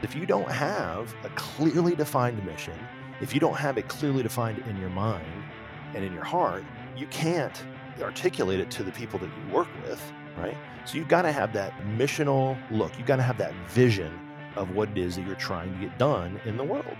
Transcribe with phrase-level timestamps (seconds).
[0.00, 2.78] If you don't have a clearly defined mission,
[3.20, 5.26] if you don't have it clearly defined in your mind
[5.94, 6.64] and in your heart,
[6.96, 7.64] you can't
[8.00, 10.00] articulate it to the people that you work with,
[10.36, 10.56] right?
[10.84, 12.96] So you've got to have that missional look.
[12.96, 14.16] You've got to have that vision
[14.54, 16.96] of what it is that you're trying to get done in the world.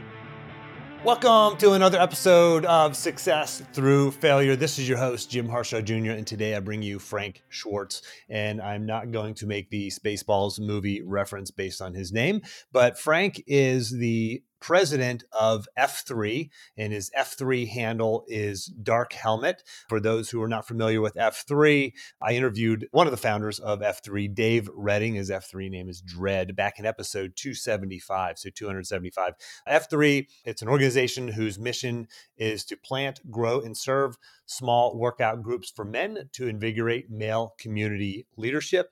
[1.04, 4.56] Welcome to another episode of Success Through Failure.
[4.56, 8.02] This is your host, Jim Harshaw Jr., and today I bring you Frank Schwartz.
[8.28, 12.42] And I'm not going to make the Spaceballs movie reference based on his name,
[12.72, 19.62] but Frank is the president of F3, and his F3 handle is Dark Helmet.
[19.88, 23.80] For those who are not familiar with F3, I interviewed one of the founders of
[23.80, 25.14] F3, Dave Redding.
[25.14, 29.34] His F3 name is Dredd, back in episode 275, so 275.
[29.68, 34.16] F3, it's an organization whose mission is to plant, grow, and serve
[34.46, 38.90] small workout groups for men to invigorate male community leadership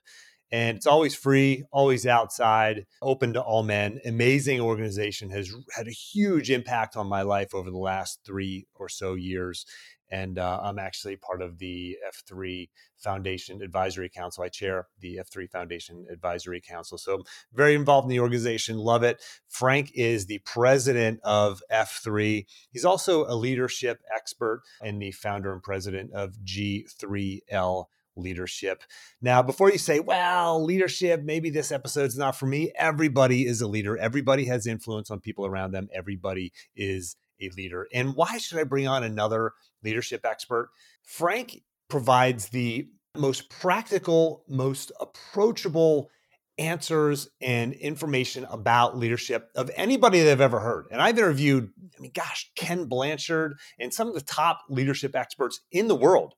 [0.52, 4.00] and it's always free, always outside, open to all men.
[4.04, 8.88] Amazing organization has had a huge impact on my life over the last three or
[8.88, 9.66] so years.
[10.09, 11.96] And uh, I'm actually part of the
[12.30, 14.45] F3 Foundation Advisory Council.
[14.45, 16.96] I chair the F3 Foundation Advisory Council.
[16.96, 19.21] So I'm very involved in the organization, love it.
[19.49, 22.46] Frank is the president of F3.
[22.71, 28.82] He's also a leadership expert and the founder and president of G3L leadership.
[29.20, 33.68] Now, before you say, well, leadership, maybe this episode's not for me, everybody is a
[33.68, 33.96] leader.
[33.96, 35.88] Everybody has influence on people around them.
[35.95, 37.87] Everybody is a leader.
[37.92, 40.70] And why should I bring on another leadership expert?
[41.04, 46.10] Frank provides the most practical, most approachable
[46.59, 50.87] answers and information about leadership of anybody that I've ever heard.
[50.90, 55.60] And I've interviewed, I mean, gosh, Ken Blanchard and some of the top leadership experts
[55.70, 56.34] in the world.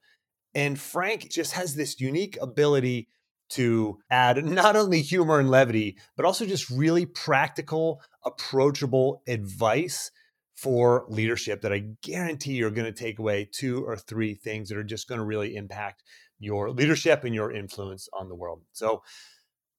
[0.55, 3.09] And Frank just has this unique ability
[3.51, 10.11] to add not only humor and levity, but also just really practical, approachable advice
[10.57, 14.79] for leadership that I guarantee you're going to take away two or three things that
[14.79, 16.03] are just going to really impact
[16.41, 18.63] your leadership and your influence on the world.
[18.73, 19.03] So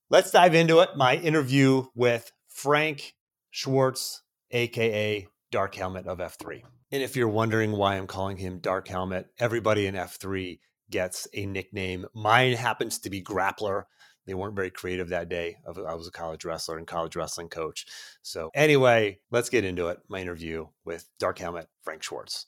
[0.10, 0.92] let's dive into it.
[0.96, 3.14] My interview with Frank
[3.52, 4.22] Schwartz,
[4.52, 6.62] AKA Dark Helmet of F3.
[6.92, 11.46] And if you're wondering why I'm calling him Dark Helmet, everybody in F3 gets a
[11.46, 12.08] nickname.
[12.16, 13.84] Mine happens to be Grappler.
[14.26, 15.58] They weren't very creative that day.
[15.68, 17.86] I was a college wrestler and college wrestling coach.
[18.24, 20.00] So, anyway, let's get into it.
[20.10, 22.48] My interview with Dark Helmet, Frank Schwartz.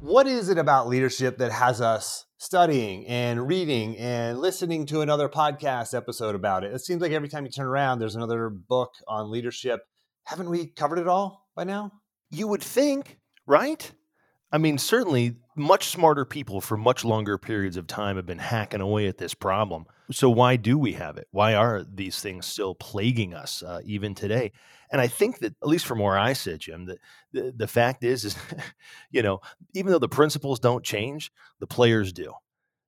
[0.00, 5.28] What is it about leadership that has us studying and reading and listening to another
[5.28, 6.74] podcast episode about it?
[6.74, 9.82] It seems like every time you turn around, there's another book on leadership.
[10.24, 11.92] Haven't we covered it all by now?
[12.32, 13.92] You would think, right?
[14.50, 18.80] I mean, certainly much smarter people for much longer periods of time have been hacking
[18.80, 19.84] away at this problem.
[20.10, 21.28] So, why do we have it?
[21.30, 24.52] Why are these things still plaguing us uh, even today?
[24.90, 26.98] And I think that, at least from where I sit, Jim, the,
[27.32, 28.36] the, the fact is, is,
[29.10, 29.40] you know,
[29.74, 32.32] even though the principles don't change, the players do.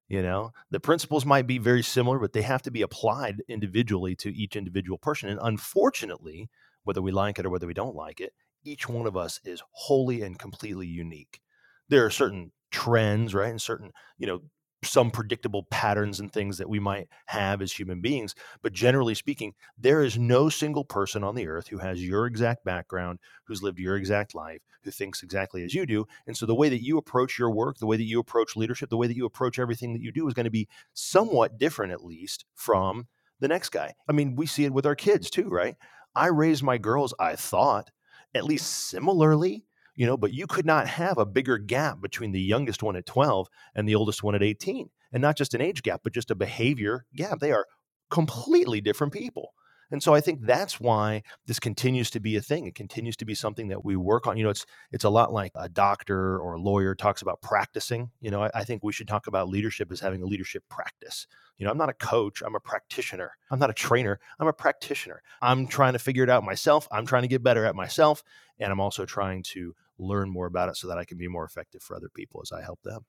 [0.08, 4.14] You know, the principles might be very similar, but they have to be applied individually
[4.16, 5.30] to each individual person.
[5.30, 6.50] And unfortunately,
[6.82, 8.34] whether we like it or whether we don't like it,
[8.64, 11.40] each one of us is wholly and completely unique.
[11.88, 13.50] There are certain trends, right?
[13.50, 14.40] And certain, you know,
[14.82, 18.34] some predictable patterns and things that we might have as human beings.
[18.62, 22.64] But generally speaking, there is no single person on the earth who has your exact
[22.64, 26.06] background, who's lived your exact life, who thinks exactly as you do.
[26.26, 28.90] And so the way that you approach your work, the way that you approach leadership,
[28.90, 31.92] the way that you approach everything that you do is going to be somewhat different,
[31.92, 33.08] at least, from
[33.40, 33.94] the next guy.
[34.08, 35.76] I mean, we see it with our kids too, right?
[36.14, 37.90] I raised my girls, I thought,
[38.34, 39.64] at least similarly,
[39.96, 43.06] you know, but you could not have a bigger gap between the youngest one at
[43.06, 44.90] 12 and the oldest one at 18.
[45.12, 47.38] And not just an age gap, but just a behavior gap.
[47.38, 47.66] They are
[48.10, 49.52] completely different people.
[49.90, 52.66] And so I think that's why this continues to be a thing.
[52.66, 54.36] It continues to be something that we work on.
[54.36, 58.10] You know, it's it's a lot like a doctor or a lawyer talks about practicing.
[58.20, 61.26] You know, I, I think we should talk about leadership as having a leadership practice.
[61.58, 63.32] You know, I'm not a coach, I'm a practitioner.
[63.50, 65.22] I'm not a trainer, I'm a practitioner.
[65.40, 66.88] I'm trying to figure it out myself.
[66.90, 68.22] I'm trying to get better at myself.
[68.58, 71.44] And I'm also trying to learn more about it so that I can be more
[71.44, 73.04] effective for other people as I help them.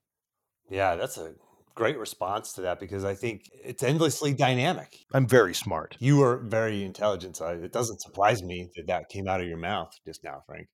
[0.70, 1.34] Yeah, that's a
[1.76, 4.98] great response to that because I think it's endlessly dynamic.
[5.14, 5.96] I'm very smart.
[6.00, 7.38] You are very intelligent.
[7.38, 10.68] So it doesn't surprise me that that came out of your mouth just now, Frank.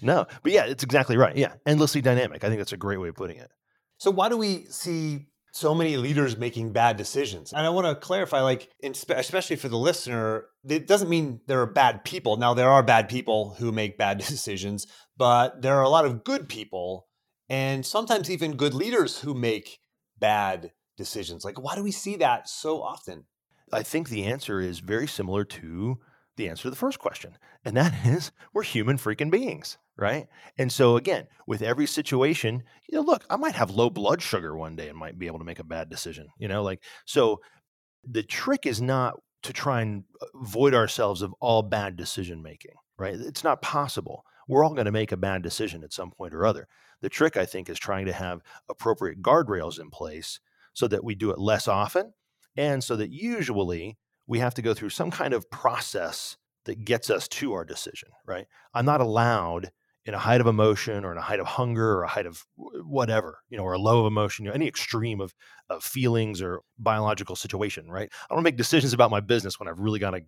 [0.00, 1.36] No, but yeah, it's exactly right.
[1.36, 2.44] Yeah, endlessly dynamic.
[2.44, 3.50] I think that's a great way of putting it.
[3.98, 7.52] So, why do we see so many leaders making bad decisions?
[7.52, 11.66] And I want to clarify, like, especially for the listener, it doesn't mean there are
[11.66, 12.36] bad people.
[12.36, 14.86] Now, there are bad people who make bad decisions,
[15.16, 17.06] but there are a lot of good people
[17.48, 19.78] and sometimes even good leaders who make
[20.18, 21.44] bad decisions?
[21.44, 23.24] Like, why do we see that so often?
[23.72, 25.98] I think the answer is very similar to
[26.36, 27.36] the answer to the first question.
[27.64, 30.26] And that is we're human freaking beings, right?
[30.58, 34.56] And so again, with every situation, you know, look, I might have low blood sugar
[34.56, 37.40] one day and might be able to make a bad decision, you know, like so
[38.04, 42.74] the trick is not to try and uh, avoid ourselves of all bad decision making,
[42.98, 43.14] right?
[43.14, 44.24] It's not possible.
[44.48, 46.68] We're all going to make a bad decision at some point or other.
[47.00, 50.40] The trick, I think, is trying to have appropriate guardrails in place
[50.72, 52.12] so that we do it less often
[52.56, 57.10] and so that usually we have to go through some kind of process that gets
[57.10, 58.46] us to our decision, right?
[58.72, 59.70] I'm not allowed
[60.06, 62.44] in a height of emotion or in a height of hunger or a height of
[62.56, 65.34] whatever, you know, or a low of emotion, you know, any extreme of,
[65.70, 68.10] of feelings or biological situation, right?
[68.30, 70.20] I don't make decisions about my business when I've really got to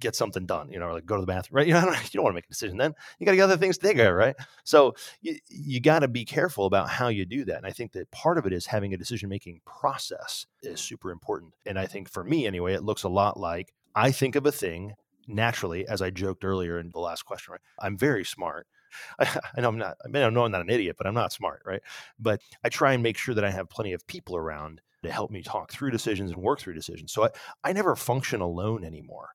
[0.00, 1.66] get something done, you know, or like go to the bathroom, right?
[1.70, 2.94] You, know, you don't want to make a decision then.
[3.18, 4.34] You got to get other things to right?
[4.64, 7.58] So you, you got to be careful about how you do that.
[7.58, 11.10] And I think that part of it is having a decision making process is super
[11.10, 11.54] important.
[11.66, 14.52] And I think for me, anyway, it looks a lot like I think of a
[14.52, 14.94] thing
[15.28, 17.60] naturally, as I joked earlier in the last question, right?
[17.78, 18.66] I'm very smart.
[19.18, 21.14] I, I know I'm not, I mean, I know I'm not an idiot, but I'm
[21.14, 21.82] not smart, right?
[22.18, 25.30] But I try and make sure that I have plenty of people around to help
[25.30, 27.12] me talk through decisions and work through decisions.
[27.12, 27.28] So I,
[27.64, 29.30] I never function alone anymore.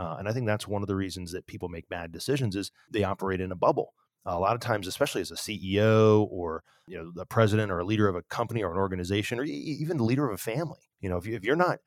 [0.00, 2.72] Uh, and I think that's one of the reasons that people make bad decisions is
[2.90, 3.92] they operate in a bubble.
[4.24, 7.84] a lot of times, especially as a CEO or you know the president or a
[7.84, 11.10] leader of a company or an organization or even the leader of a family, you
[11.10, 11.80] know, if, you, if you're not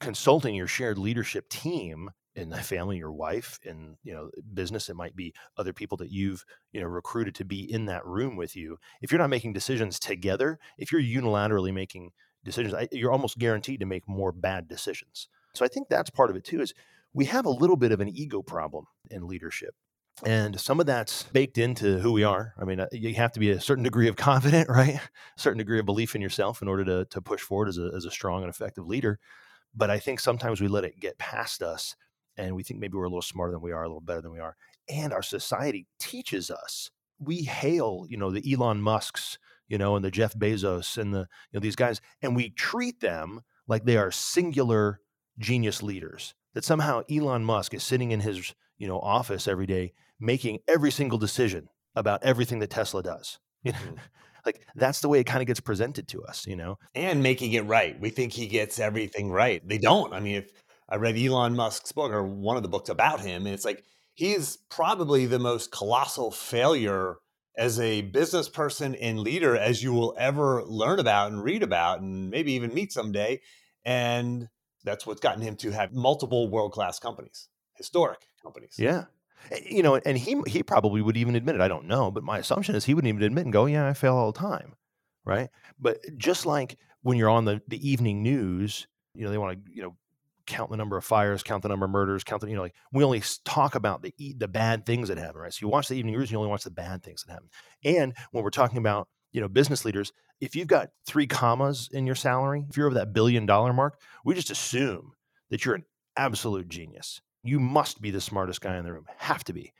[0.00, 4.96] consulting your shared leadership team in the family, your wife, in you know business, it
[4.96, 8.56] might be other people that you've you know recruited to be in that room with
[8.56, 8.78] you.
[9.00, 12.10] If you're not making decisions together, if you're unilaterally making
[12.42, 15.28] decisions, you're almost guaranteed to make more bad decisions.
[15.54, 16.60] So I think that's part of it too.
[16.60, 16.74] Is
[17.12, 19.74] we have a little bit of an ego problem in leadership.
[20.24, 22.52] And some of that's baked into who we are.
[22.60, 24.96] I mean, uh, you have to be a certain degree of confident, right?
[24.96, 25.00] A
[25.36, 28.04] certain degree of belief in yourself in order to, to push forward as a, as
[28.04, 29.18] a strong and effective leader.
[29.74, 31.96] But I think sometimes we let it get past us
[32.36, 34.32] and we think maybe we're a little smarter than we are, a little better than
[34.32, 34.56] we are.
[34.88, 36.90] And our society teaches us.
[37.18, 41.20] We hail, you know, the Elon Musks, you know, and the Jeff Bezos and the,
[41.20, 45.00] you know, these guys, and we treat them like they are singular
[45.38, 49.92] genius leaders that somehow Elon Musk is sitting in his you know office every day
[50.20, 53.38] making every single decision about everything that Tesla does.
[53.62, 53.98] You know, mm.
[54.46, 56.78] like that's the way it kind of gets presented to us, you know.
[56.94, 58.00] And making it right.
[58.00, 59.60] We think he gets everything right.
[59.68, 60.14] They don't.
[60.14, 60.50] I mean, if
[60.88, 63.84] I read Elon Musk's book or one of the books about him, and it's like
[64.14, 67.16] he's probably the most colossal failure
[67.58, 72.00] as a business person and leader as you will ever learn about and read about
[72.00, 73.42] and maybe even meet someday.
[73.84, 74.48] And
[74.84, 78.74] that's what's gotten him to have multiple world class companies, historic companies.
[78.78, 79.04] Yeah.
[79.66, 81.60] You know, and he he probably would even admit it.
[81.60, 83.94] I don't know, but my assumption is he wouldn't even admit and go, "Yeah, I
[83.94, 84.74] fail all the time."
[85.24, 85.48] Right?
[85.78, 89.72] But just like when you're on the the evening news, you know, they want to,
[89.72, 89.96] you know,
[90.46, 92.74] count the number of fires, count the number of murders, count the, you know, like
[92.92, 95.54] we only talk about the the bad things that happen, right?
[95.54, 97.48] So you watch the evening news, and you only watch the bad things that happen.
[97.84, 102.06] And when we're talking about, you know, business leaders, if you've got three commas in
[102.06, 105.12] your salary, if you're over that billion dollar mark, we just assume
[105.50, 105.84] that you're an
[106.16, 107.20] absolute genius.
[107.42, 109.06] You must be the smartest guy in the room.
[109.16, 109.72] Have to be,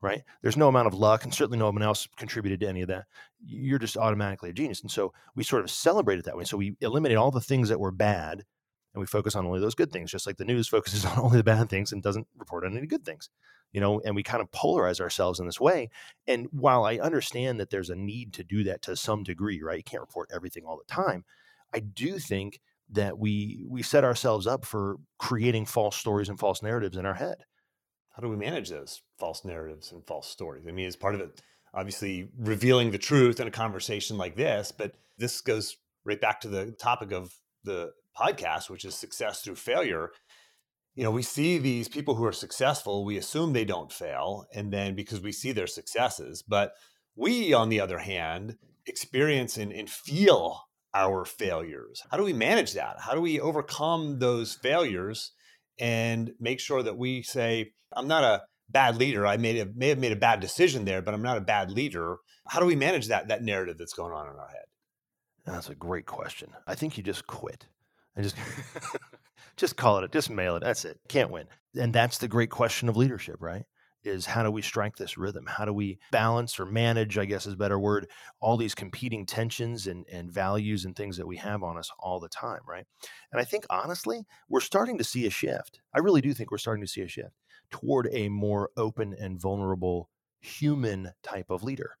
[0.00, 0.22] right?
[0.42, 3.04] There's no amount of luck, and certainly no one else contributed to any of that.
[3.44, 4.80] You're just automatically a genius.
[4.82, 6.44] And so we sort of celebrate it that way.
[6.44, 8.44] So we eliminate all the things that were bad
[8.94, 11.38] and we focus on only those good things, just like the news focuses on only
[11.38, 13.30] the bad things and doesn't report on any good things
[13.72, 15.90] you know, and we kind of polarize ourselves in this way.
[16.26, 19.78] And while I understand that there's a need to do that to some degree, right?
[19.78, 21.24] You can't report everything all the time.
[21.74, 26.62] I do think that we we set ourselves up for creating false stories and false
[26.62, 27.44] narratives in our head.
[28.10, 30.66] How do we manage those false narratives and false stories?
[30.68, 31.40] I mean, as part of it,
[31.72, 36.48] obviously revealing the truth in a conversation like this, but this goes right back to
[36.48, 40.10] the topic of the podcast, which is success through failure
[40.94, 44.72] you know, we see these people who are successful, we assume they don't fail, and
[44.72, 46.42] then because we see their successes.
[46.46, 46.72] But
[47.16, 48.56] we, on the other hand,
[48.86, 52.02] experience and, and feel our failures.
[52.10, 52.96] How do we manage that?
[53.00, 55.32] How do we overcome those failures
[55.78, 59.26] and make sure that we say, I'm not a bad leader.
[59.26, 61.70] I made a, may have made a bad decision there, but I'm not a bad
[61.70, 62.18] leader.
[62.48, 64.64] How do we manage that that narrative that's going on in our head?
[65.46, 66.50] That's a great question.
[66.66, 67.66] I think you just quit.
[68.16, 68.36] I just
[69.56, 70.62] just call it, just mail it.
[70.62, 71.00] That's it.
[71.08, 71.46] Can't win.
[71.78, 73.64] And that's the great question of leadership, right?
[74.04, 75.46] Is how do we strike this rhythm?
[75.46, 78.08] How do we balance or manage, I guess is a better word,
[78.40, 82.18] all these competing tensions and, and values and things that we have on us all
[82.18, 82.84] the time, right?
[83.30, 85.80] And I think honestly, we're starting to see a shift.
[85.94, 87.34] I really do think we're starting to see a shift
[87.70, 91.96] toward a more open and vulnerable human type of leader.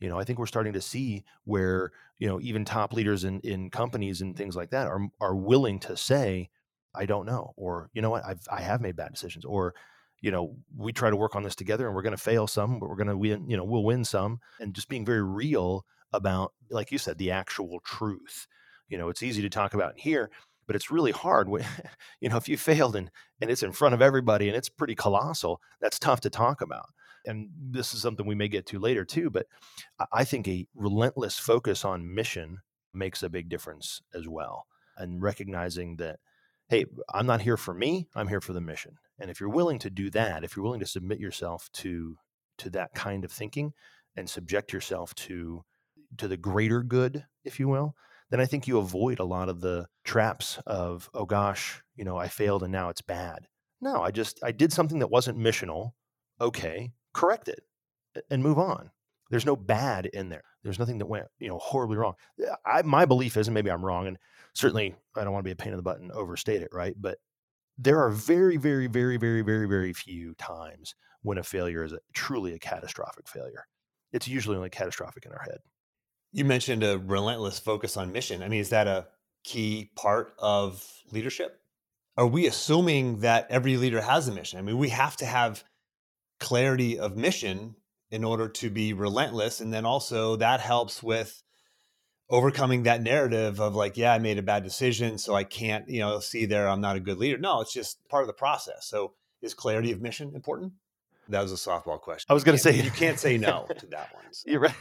[0.00, 3.40] You know, I think we're starting to see where, you know, even top leaders in,
[3.40, 6.50] in companies and things like that are are willing to say,
[6.94, 9.74] I don't know, or you know what, I've I have made bad decisions, or
[10.24, 12.80] you know, we try to work on this together and we're going to fail some,
[12.80, 14.40] but we're going to win, you know, we'll win some.
[14.58, 15.84] And just being very real
[16.14, 18.46] about, like you said, the actual truth.
[18.88, 20.30] You know, it's easy to talk about here,
[20.66, 21.66] but it's really hard when,
[22.22, 23.10] you know, if you failed and,
[23.42, 26.86] and it's in front of everybody and it's pretty colossal, that's tough to talk about.
[27.26, 29.46] And this is something we may get to later too, but
[30.10, 32.60] I think a relentless focus on mission
[32.94, 34.66] makes a big difference as well.
[34.96, 36.18] And recognizing that,
[36.68, 38.98] hey, I'm not here for me, I'm here for the mission.
[39.18, 42.16] And if you're willing to do that, if you're willing to submit yourself to
[42.58, 43.72] to that kind of thinking
[44.16, 45.64] and subject yourself to
[46.18, 47.96] to the greater good, if you will,
[48.30, 52.16] then I think you avoid a lot of the traps of, oh gosh, you know,
[52.16, 53.48] I failed and now it's bad.
[53.80, 55.92] No, I just I did something that wasn't missional.
[56.40, 57.64] Okay, correct it
[58.30, 58.90] and move on.
[59.34, 60.44] There's no bad in there.
[60.62, 62.14] There's nothing that went, you know, horribly wrong.
[62.64, 64.16] I, my belief is, and maybe I'm wrong, and
[64.52, 66.94] certainly I don't want to be a pain in the butt and overstate it, right?
[66.96, 67.18] But
[67.76, 71.98] there are very, very, very, very, very, very few times when a failure is a,
[72.12, 73.66] truly a catastrophic failure.
[74.12, 75.58] It's usually only catastrophic in our head.
[76.30, 78.40] You mentioned a relentless focus on mission.
[78.40, 79.08] I mean, is that a
[79.42, 81.60] key part of leadership?
[82.16, 84.60] Are we assuming that every leader has a mission?
[84.60, 85.64] I mean, we have to have
[86.38, 87.74] clarity of mission
[88.14, 89.60] in order to be relentless.
[89.60, 91.42] And then also that helps with
[92.30, 95.98] overcoming that narrative of like, yeah, I made a bad decision, so I can't, you
[95.98, 97.38] know, see there I'm not a good leader.
[97.38, 98.86] No, it's just part of the process.
[98.86, 100.74] So is clarity of mission important?
[101.28, 102.26] That was a softball question.
[102.30, 104.22] I was going to say you can't say no to that one.
[104.30, 104.50] So.
[104.50, 104.74] You're right.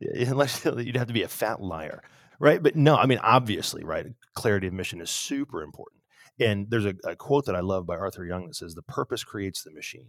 [0.28, 2.02] Unless you'd have to be a fat liar,
[2.38, 2.62] right?
[2.62, 4.06] But no, I mean obviously, right?
[4.34, 6.02] Clarity of mission is super important.
[6.40, 9.24] And there's a, a quote that I love by Arthur Young that says, "The purpose
[9.24, 10.08] creates the machine."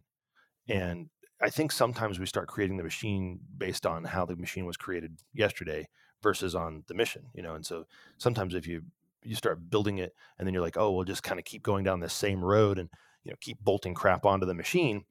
[0.69, 1.09] And
[1.41, 5.19] I think sometimes we start creating the machine based on how the machine was created
[5.33, 5.87] yesterday
[6.21, 7.55] versus on the mission, you know.
[7.55, 7.85] And so
[8.17, 8.83] sometimes if you
[9.23, 11.83] you start building it and then you're like, oh, we'll just kind of keep going
[11.83, 12.89] down this same road and
[13.23, 15.05] you know keep bolting crap onto the machine,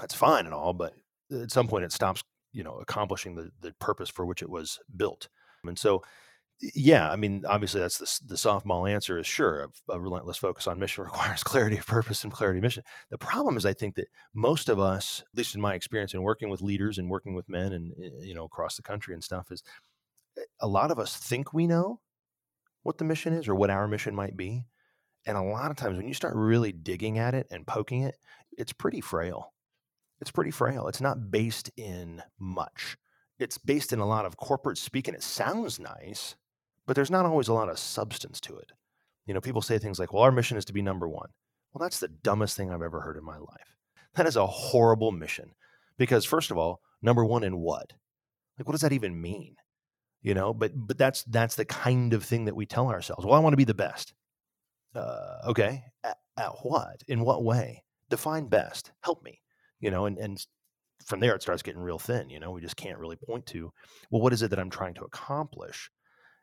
[0.00, 0.94] that's fine and all, but
[1.32, 4.80] at some point it stops, you know, accomplishing the the purpose for which it was
[4.96, 5.28] built.
[5.64, 6.02] And so
[6.60, 9.68] yeah, I mean, obviously that's the, the softball answer is sure.
[9.88, 12.84] A, a, relentless focus on mission requires clarity of purpose and clarity of mission.
[13.10, 16.22] The problem is, I think that most of us, at least in my experience in
[16.22, 19.24] working with leaders and working with men and eh, you know across the country and
[19.24, 19.62] stuff, is
[20.38, 22.00] eh, a lot of us think we know
[22.82, 24.64] what the mission is or what our mission might be,
[25.26, 28.16] and a lot of times when you start really digging at it and poking it,
[28.56, 29.52] it's pretty frail.
[30.20, 30.86] It's pretty frail.
[30.86, 32.96] It's not based in much.
[33.38, 36.36] It's based in a lot of corporate speak, and it sounds nice
[36.86, 38.72] but there's not always a lot of substance to it.
[39.26, 41.30] You know, people say things like, well, our mission is to be number one.
[41.72, 43.74] Well, that's the dumbest thing I've ever heard in my life.
[44.14, 45.50] That is a horrible mission
[45.98, 47.92] because, first of all, number one in what?
[48.58, 49.56] Like, what does that even mean?
[50.22, 53.26] You know, but but that's that's the kind of thing that we tell ourselves.
[53.26, 54.14] Well, I want to be the best.
[54.94, 57.02] Uh, okay, at, at what?
[57.08, 57.82] In what way?
[58.08, 58.92] Define best.
[59.02, 59.40] Help me.
[59.80, 60.38] You know, and and
[61.04, 62.30] from there it starts getting real thin.
[62.30, 63.70] You know, we just can't really point to,
[64.10, 65.90] well, what is it that I'm trying to accomplish?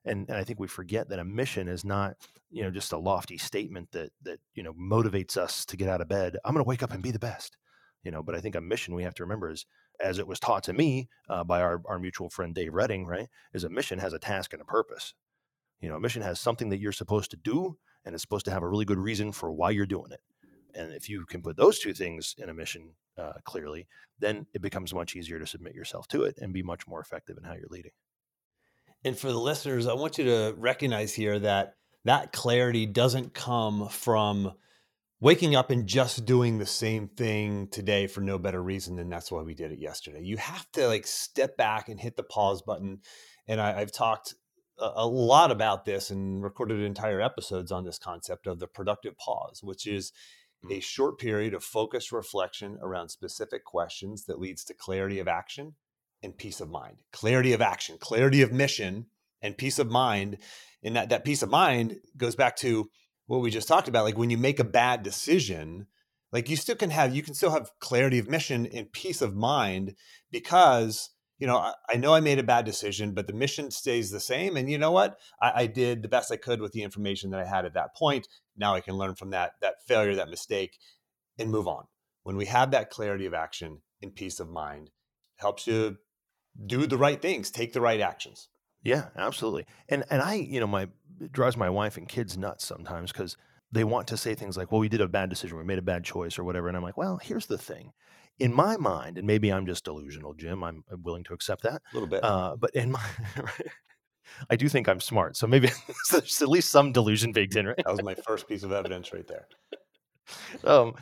[0.05, 2.15] And, and I think we forget that a mission is not
[2.49, 6.01] you know just a lofty statement that that you know motivates us to get out
[6.01, 6.37] of bed.
[6.43, 7.57] I'm going to wake up and be the best,
[8.03, 8.23] you know.
[8.23, 9.65] But I think a mission we have to remember is
[9.99, 13.27] as it was taught to me uh, by our our mutual friend Dave Redding, right?
[13.53, 15.13] Is a mission has a task and a purpose.
[15.79, 18.51] You know, a mission has something that you're supposed to do, and it's supposed to
[18.51, 20.21] have a really good reason for why you're doing it.
[20.75, 23.87] And if you can put those two things in a mission uh, clearly,
[24.19, 27.37] then it becomes much easier to submit yourself to it and be much more effective
[27.37, 27.91] in how you're leading.
[29.03, 33.89] And for the listeners, I want you to recognize here that that clarity doesn't come
[33.89, 34.53] from
[35.19, 39.31] waking up and just doing the same thing today for no better reason than that's
[39.31, 40.21] why we did it yesterday.
[40.21, 42.99] You have to like step back and hit the pause button.
[43.47, 44.33] And I, have talked
[44.79, 49.15] a, a, lot about this and recorded entire episodes on this concept of the productive
[49.17, 50.11] pause, which is
[50.69, 50.81] a mm.
[50.81, 55.75] short period of focused reflection around specific questions that leads to clarity of action
[56.23, 56.97] and peace of mind.
[57.11, 59.07] Clarity of action, clarity of mission,
[59.41, 60.37] and peace of mind.
[60.83, 62.89] And that, that peace of mind goes back to
[63.27, 64.05] what we just talked about.
[64.05, 65.87] Like when you make a bad decision,
[66.31, 69.35] like you still can have, you can still have clarity of mission and peace of
[69.35, 69.95] mind
[70.31, 71.09] because,
[71.39, 74.19] you know, I, I know I made a bad decision, but the mission stays the
[74.19, 74.57] same.
[74.57, 75.17] And you know what?
[75.41, 77.95] I, I did the best I could with the information that I had at that
[77.95, 78.27] point.
[78.55, 80.77] Now I can learn from that, that failure, that mistake,
[81.39, 81.85] and move on.
[82.23, 84.91] When we have that clarity of action and peace of mind,
[85.37, 85.97] helps you
[86.65, 88.49] do the right things, take the right actions.
[88.83, 89.65] Yeah, absolutely.
[89.89, 90.87] And and I, you know, my
[91.19, 93.37] it drives my wife and kids nuts sometimes because
[93.71, 95.83] they want to say things like, "Well, we did a bad decision, we made a
[95.83, 97.91] bad choice, or whatever." And I'm like, "Well, here's the thing."
[98.39, 100.63] In my mind, and maybe I'm just delusional, Jim.
[100.63, 102.23] I'm, I'm willing to accept that a little bit.
[102.23, 103.05] Uh, but in my,
[104.49, 105.69] I do think I'm smart, so maybe
[106.11, 107.67] there's at least some delusion baked in.
[107.67, 107.77] Right?
[107.77, 109.47] that was my first piece of evidence right there.
[110.63, 110.93] Um,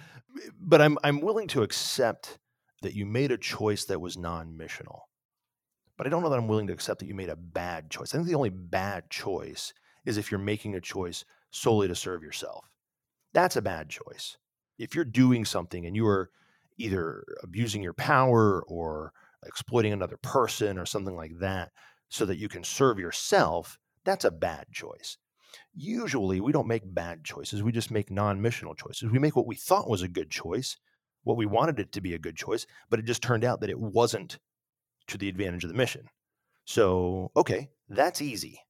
[0.60, 2.39] but I'm I'm willing to accept
[2.82, 5.01] that you made a choice that was non-missional.
[6.00, 8.15] But I don't know that I'm willing to accept that you made a bad choice.
[8.15, 9.74] I think the only bad choice
[10.06, 12.70] is if you're making a choice solely to serve yourself.
[13.34, 14.38] That's a bad choice.
[14.77, 16.29] If you're doing something and you are
[16.77, 19.12] either abusing your power or
[19.46, 21.74] exploiting another person or something like that
[22.08, 25.18] so that you can serve yourself, that's a bad choice.
[25.75, 27.62] Usually, we don't make bad choices.
[27.62, 29.12] We just make non missional choices.
[29.12, 30.77] We make what we thought was a good choice,
[31.24, 33.70] what we wanted it to be a good choice, but it just turned out that
[33.70, 34.39] it wasn't
[35.09, 36.07] to the advantage of the mission.
[36.65, 38.61] So, okay, that's easy.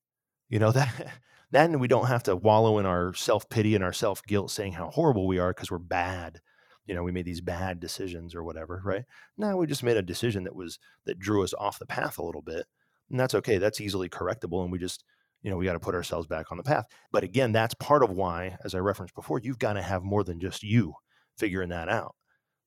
[0.50, 1.12] You know, that
[1.52, 5.28] then we don't have to wallow in our self-pity and our self-guilt saying how horrible
[5.28, 6.40] we are because we're bad.
[6.86, 9.04] You know, we made these bad decisions or whatever, right?
[9.38, 12.24] No, we just made a decision that was that drew us off the path a
[12.24, 12.66] little bit.
[13.12, 13.58] And that's okay.
[13.58, 15.04] That's easily correctable and we just
[15.42, 16.86] you know, we got to put ourselves back on the path.
[17.12, 20.24] But again, that's part of why, as I referenced before, you've got to have more
[20.24, 20.94] than just you
[21.38, 22.16] figuring that out.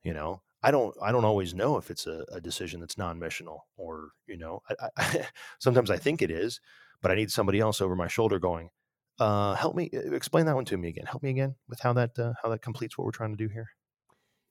[0.02, 3.61] You know, I don't I don't always know if it's a, a decision that's non-missional
[3.76, 5.26] or you know I, I,
[5.59, 6.61] sometimes I think it is,
[7.00, 8.71] but I need somebody else over my shoulder going,
[9.19, 11.07] uh, help me explain that one to me again.
[11.07, 13.49] Help me again with how that uh, how that completes what we're trying to do
[13.49, 13.69] here.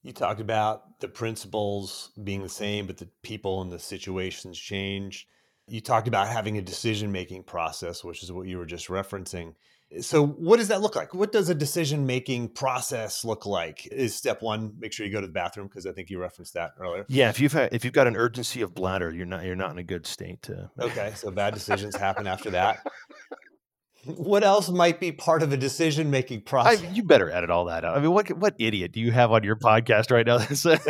[0.03, 5.27] You talked about the principles being the same, but the people and the situations changed.
[5.67, 9.53] You talked about having a decision making process, which is what you were just referencing.
[9.99, 11.13] So, what does that look like?
[11.13, 13.87] What does a decision making process look like?
[13.87, 16.53] Is step one make sure you go to the bathroom because I think you referenced
[16.53, 17.05] that earlier.
[17.09, 19.71] Yeah, if you've had, if you've got an urgency of bladder, you're not you're not
[19.71, 20.69] in a good state to.
[20.79, 22.85] Okay, so bad decisions happen after that.
[24.05, 26.81] What else might be part of a decision making process?
[26.81, 27.97] I, you better edit all that out.
[27.97, 30.39] I mean, what what idiot do you have on your podcast right now?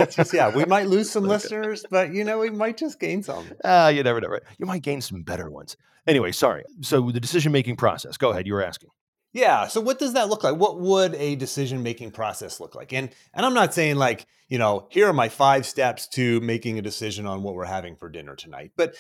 [0.06, 3.46] just, yeah, we might lose some listeners, but you know, we might just gain some.
[3.66, 4.30] Ah, uh, you never know.
[4.30, 4.44] Right?
[4.58, 5.76] You might gain some better ones.
[6.08, 6.64] Anyway, sorry.
[6.82, 8.18] So the decision making process.
[8.18, 8.48] Go ahead.
[8.48, 8.90] You were asking.
[9.34, 9.68] Yeah.
[9.68, 10.56] So what does that look like?
[10.56, 12.94] What would a decision making process look like?
[12.94, 16.78] And and I'm not saying like, you know, here are my five steps to making
[16.78, 18.72] a decision on what we're having for dinner tonight.
[18.76, 18.96] But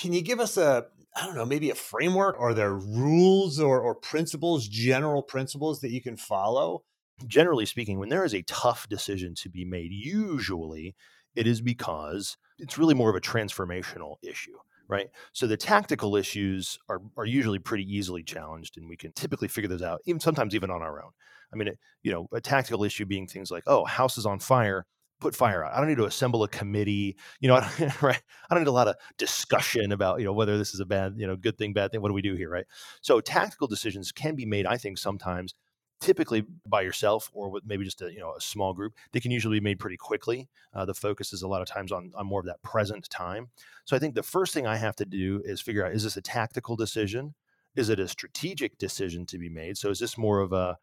[0.00, 2.36] can you give us a I don't know, maybe a framework?
[2.38, 6.84] Are there rules or, or principles, general principles that you can follow?
[7.26, 10.94] Generally speaking, when there is a tough decision to be made, usually
[11.34, 14.56] it is because it's really more of a transformational issue
[14.88, 15.08] right?
[15.32, 19.68] So the tactical issues are are usually pretty easily challenged, and we can typically figure
[19.68, 21.10] those out, even sometimes even on our own.
[21.52, 24.38] I mean, it, you know, a tactical issue being things like, oh, house is on
[24.38, 24.86] fire,
[25.20, 25.72] put fire out.
[25.72, 27.16] I don't need to assemble a committee.
[27.40, 27.54] You know,
[28.02, 28.22] right?
[28.50, 31.14] I don't need a lot of discussion about you know whether this is a bad,
[31.16, 32.02] you know, good thing, bad thing.
[32.02, 32.66] What do we do here, right?
[33.00, 35.54] So tactical decisions can be made, I think, sometimes
[36.00, 39.30] typically by yourself or with maybe just a you know a small group they can
[39.30, 42.26] usually be made pretty quickly uh, the focus is a lot of times on, on
[42.26, 43.48] more of that present time
[43.84, 46.16] so i think the first thing i have to do is figure out is this
[46.16, 47.34] a tactical decision
[47.74, 50.76] is it a strategic decision to be made so is this more of a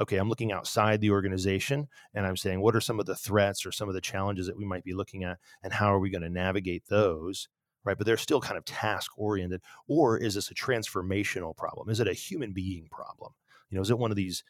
[0.00, 3.64] okay i'm looking outside the organization and i'm saying what are some of the threats
[3.64, 6.10] or some of the challenges that we might be looking at and how are we
[6.10, 7.48] going to navigate those
[7.84, 12.00] right but they're still kind of task oriented or is this a transformational problem is
[12.00, 13.32] it a human being problem
[13.70, 14.42] you know is it one of these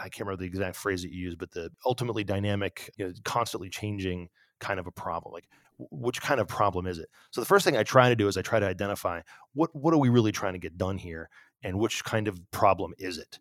[0.00, 3.12] I can't remember the exact phrase that you used, but the ultimately dynamic, you know,
[3.24, 4.28] constantly changing
[4.60, 5.32] kind of a problem.
[5.32, 7.08] Like, which kind of problem is it?
[7.30, 9.20] So the first thing I try to do is I try to identify
[9.54, 11.28] what what are we really trying to get done here,
[11.62, 13.38] and which kind of problem is it?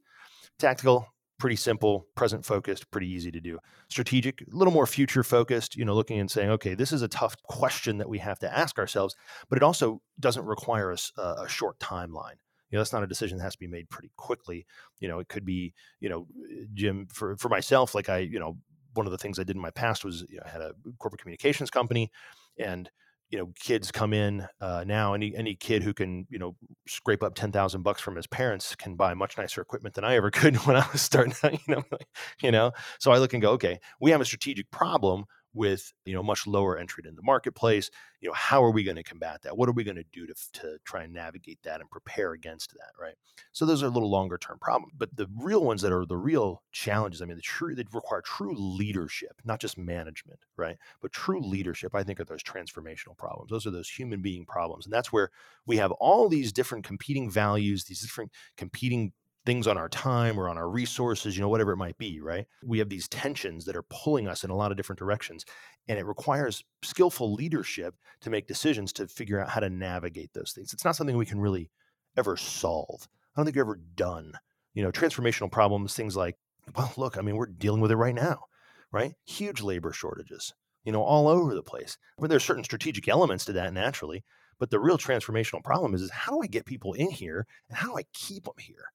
[0.57, 3.59] Tactical, pretty simple, present focused, pretty easy to do.
[3.89, 7.07] Strategic, a little more future focused, you know, looking and saying, okay, this is a
[7.07, 9.15] tough question that we have to ask ourselves,
[9.49, 12.37] but it also doesn't require us a, a short timeline
[12.69, 14.65] you know that's not a decision that has to be made pretty quickly
[14.99, 16.27] you know it could be you know
[16.73, 18.57] jim for for myself like i you know
[18.95, 20.73] one of the things i did in my past was you know, i had a
[20.97, 22.11] corporate communications company
[22.57, 22.89] and
[23.35, 26.55] you know kids come in uh, now any any kid who can you know
[26.87, 30.31] scrape up 10,000 bucks from his parents can buy much nicer equipment than I ever
[30.39, 31.83] could when I was starting out you know
[32.41, 32.71] you know?
[32.97, 36.45] So I look and go okay we have a strategic problem with you know much
[36.45, 37.89] lower entry in the marketplace
[38.19, 39.57] you know how are we going to combat that?
[39.57, 42.73] What are we going to do to, to try and navigate that and prepare against
[42.73, 43.15] that right?
[43.51, 46.17] So those are a little longer term problems but the real ones that are the
[46.17, 50.77] real challenges i mean the true they require true leadership not just management right?
[51.01, 53.49] But true leadership i think are those transformational problems.
[53.49, 55.31] Those are those human being problems and that's where
[55.65, 59.13] we have all these different competing values these different competing
[59.45, 62.47] things on our time or on our resources, you know, whatever it might be, right?
[62.63, 65.45] We have these tensions that are pulling us in a lot of different directions.
[65.87, 70.51] And it requires skillful leadership to make decisions to figure out how to navigate those
[70.51, 70.73] things.
[70.73, 71.69] It's not something we can really
[72.17, 73.07] ever solve.
[73.35, 74.33] I don't think you're ever done.
[74.73, 76.37] You know, transformational problems, things like,
[76.75, 78.45] well, look, I mean, we're dealing with it right now,
[78.91, 79.13] right?
[79.25, 80.53] Huge labor shortages,
[80.83, 81.97] you know, all over the place.
[82.17, 84.23] I mean, there's certain strategic elements to that naturally,
[84.57, 87.77] but the real transformational problem is, is how do I get people in here and
[87.77, 88.85] how do I keep them here?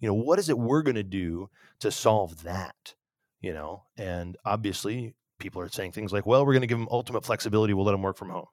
[0.00, 1.48] You know what is it we're going to do
[1.80, 2.94] to solve that
[3.40, 6.88] you know, and obviously people are saying things like, well, we're going to give them
[6.90, 7.72] ultimate flexibility.
[7.72, 8.46] We'll let them work from home.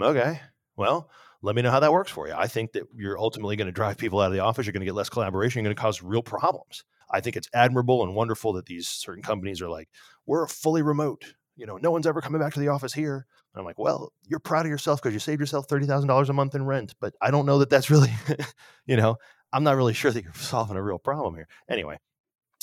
[0.00, 0.40] Okay.
[0.76, 1.10] Well,
[1.42, 2.34] let me know how that works for you.
[2.34, 4.66] I think that you're ultimately going to drive people out of the office.
[4.66, 5.58] You're going to get less collaboration.
[5.58, 6.84] You're going to cause real problems.
[7.10, 9.88] I think it's admirable and wonderful that these certain companies are like,
[10.26, 11.34] we're fully remote.
[11.56, 13.26] You know, no one's ever coming back to the office here.
[13.54, 16.54] And I'm like, well, you're proud of yourself because you saved yourself $30,000 a month
[16.54, 16.94] in rent.
[17.00, 18.12] But I don't know that that's really,
[18.86, 19.16] you know,
[19.52, 21.48] I'm not really sure that you're solving a real problem here.
[21.68, 21.98] Anyway,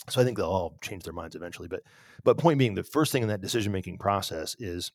[0.10, 1.68] so I think they'll all change their minds eventually.
[1.68, 1.82] But,
[2.24, 4.92] but point being, the first thing in that decision making process is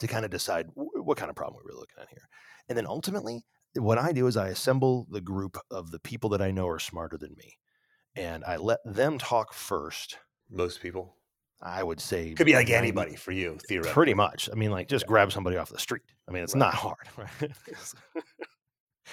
[0.00, 2.28] to kind of decide what kind of problem we're really looking at here.
[2.68, 6.42] And then ultimately, what I do is I assemble the group of the people that
[6.42, 7.56] I know are smarter than me
[8.16, 10.18] and I let them talk first.
[10.50, 11.16] Most people,
[11.62, 13.92] I would say, could be like anybody for you, theoretically.
[13.92, 14.48] Pretty much.
[14.50, 15.08] I mean, like just yeah.
[15.08, 16.02] grab somebody off the street.
[16.28, 16.60] I mean, it's right.
[16.60, 17.52] not hard, right?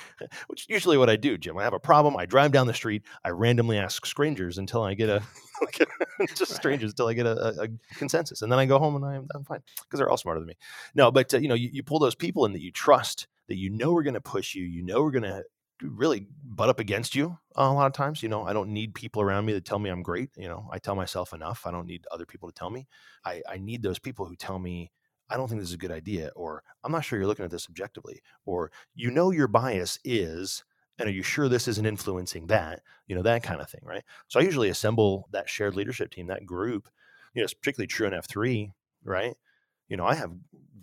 [0.47, 1.57] Which is usually what I do, Jim.
[1.57, 2.15] I have a problem.
[2.17, 3.03] I drive down the street.
[3.23, 5.23] I randomly ask strangers until I get a
[6.35, 9.27] just strangers until I get a, a, consensus, and then I go home and I'm,
[9.33, 10.57] I'm fine because they're all smarter than me.
[10.95, 13.57] No, but uh, you know, you, you pull those people in that you trust, that
[13.57, 15.43] you know are going to push you, you know are going to
[15.81, 18.23] really butt up against you a lot of times.
[18.23, 20.29] You know, I don't need people around me that tell me I'm great.
[20.37, 21.65] You know, I tell myself enough.
[21.65, 22.87] I don't need other people to tell me.
[23.25, 24.91] I, I need those people who tell me,
[25.33, 27.51] I don't think this is a good idea, or I'm not sure you're looking at
[27.51, 30.63] this objectively, or you know your bias is,
[30.99, 32.81] and are you sure this isn't influencing that?
[33.07, 34.03] You know, that kind of thing, right?
[34.27, 36.87] So I usually assemble that shared leadership team, that group.
[37.33, 39.35] You know, it's particularly true in F3, right?
[39.89, 40.33] You know, I have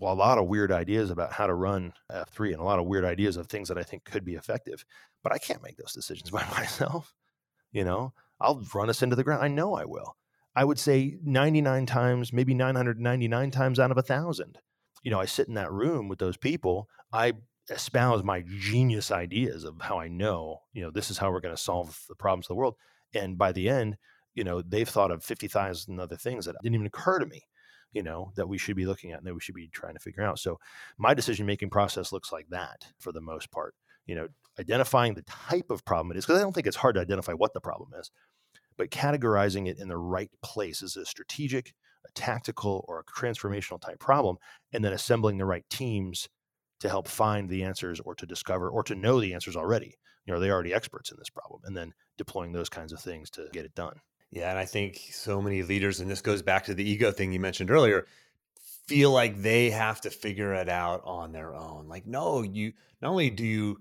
[0.03, 3.05] a lot of weird ideas about how to run F3 and a lot of weird
[3.05, 4.85] ideas of things that I think could be effective,
[5.23, 7.15] but I can't make those decisions by myself.
[7.71, 9.45] You know, I'll run us into the ground.
[9.45, 10.17] I know I will.
[10.55, 14.59] I would say 99 times, maybe 999 times out of a thousand.
[15.03, 16.89] You know, I sit in that room with those people.
[17.13, 17.35] I
[17.71, 21.55] espouse my genius ideas of how I know, you know, this is how we're going
[21.55, 22.75] to solve the problems of the world.
[23.15, 23.97] And by the end,
[24.35, 27.45] you know, they've thought of 50,000 other things that didn't even occur to me
[27.93, 30.01] you know that we should be looking at and that we should be trying to
[30.01, 30.59] figure out so
[30.99, 33.75] my decision making process looks like that for the most part
[34.07, 36.95] you know identifying the type of problem it is because i don't think it's hard
[36.95, 38.11] to identify what the problem is
[38.81, 41.75] but categorizing it in the right place is a strategic
[42.07, 44.37] a tactical or a transformational type problem
[44.73, 46.29] and then assembling the right teams
[46.81, 50.33] to help find the answers or to discover or to know the answers already you
[50.33, 53.29] know are they already experts in this problem and then deploying those kinds of things
[53.29, 56.65] to get it done yeah, and I think so many leaders, and this goes back
[56.67, 58.07] to the ego thing you mentioned earlier,
[58.87, 61.89] feel like they have to figure it out on their own.
[61.89, 63.79] Like, no, you not only do you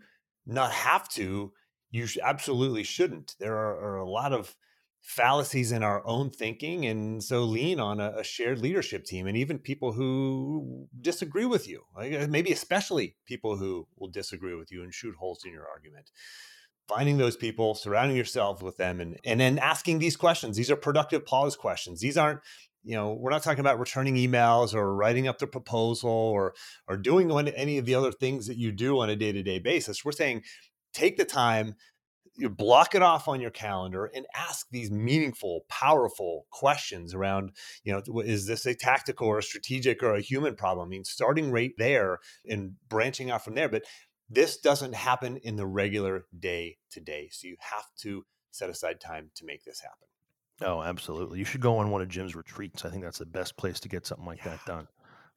[0.47, 1.53] not have to,
[1.91, 3.35] you absolutely shouldn't.
[3.39, 4.55] There are, are, a lot of
[5.01, 9.38] fallacies in our own thinking, and so lean on a, a, shared leadership team, and
[9.38, 14.71] even people who disagree with you, like uh, maybe especially people who will disagree with
[14.71, 16.12] you and shoot holes in your argument
[16.88, 20.57] finding those people, surrounding yourself with them, and and then asking these questions.
[20.57, 21.99] These are productive pause questions.
[21.99, 22.39] These aren't
[22.83, 26.53] you know we're not talking about returning emails or writing up the proposal or
[26.88, 30.12] or doing any of the other things that you do on a day-to-day basis we're
[30.12, 30.41] saying
[30.93, 31.75] take the time
[32.39, 37.52] you block it off on your calendar and ask these meaningful powerful questions around
[37.84, 41.04] you know is this a tactical or a strategic or a human problem i mean
[41.04, 43.84] starting right there and branching out from there but
[44.30, 47.30] this doesn't happen in the regular day to day.
[47.32, 50.08] So you have to set aside time to make this happen.
[50.62, 51.39] Oh, absolutely.
[51.39, 52.86] You should go on one of Jim's retreats.
[52.86, 54.52] I think that's the best place to get something like yeah.
[54.52, 54.88] that done.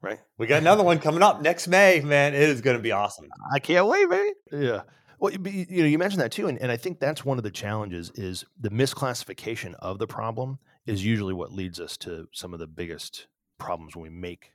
[0.01, 0.19] Right?
[0.37, 2.35] We got another one coming up next May, man.
[2.35, 3.29] It is going to be awesome.
[3.55, 4.81] I can't wait, man Yeah.
[5.23, 7.51] Well, you know, you mentioned that too, and, and I think that's one of the
[7.53, 12.59] challenges is the misclassification of the problem is usually what leads us to some of
[12.59, 14.51] the biggest problems when we make,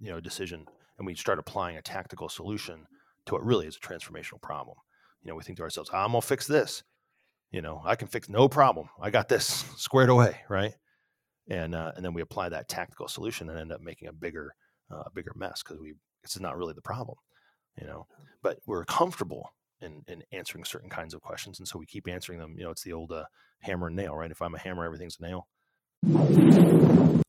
[0.00, 0.66] you know, a decision
[0.98, 2.88] and we start applying a tactical solution
[3.26, 4.76] to what really is a transformational problem.
[5.22, 6.82] You know, we think to ourselves, I'm gonna fix this.
[7.52, 8.88] You know, I can fix no problem.
[9.00, 10.74] I got this squared away, right?
[11.48, 14.56] And uh, and then we apply that tactical solution and end up making a bigger
[14.90, 17.18] uh, bigger mess because we it's not really the problem,
[17.80, 18.08] you know.
[18.42, 22.38] But we're comfortable in, in answering certain kinds of questions, and so we keep answering
[22.38, 22.54] them.
[22.56, 23.24] You know, it's the old uh,
[23.60, 24.30] hammer and nail, right?
[24.30, 25.48] If I'm a hammer, everything's a nail.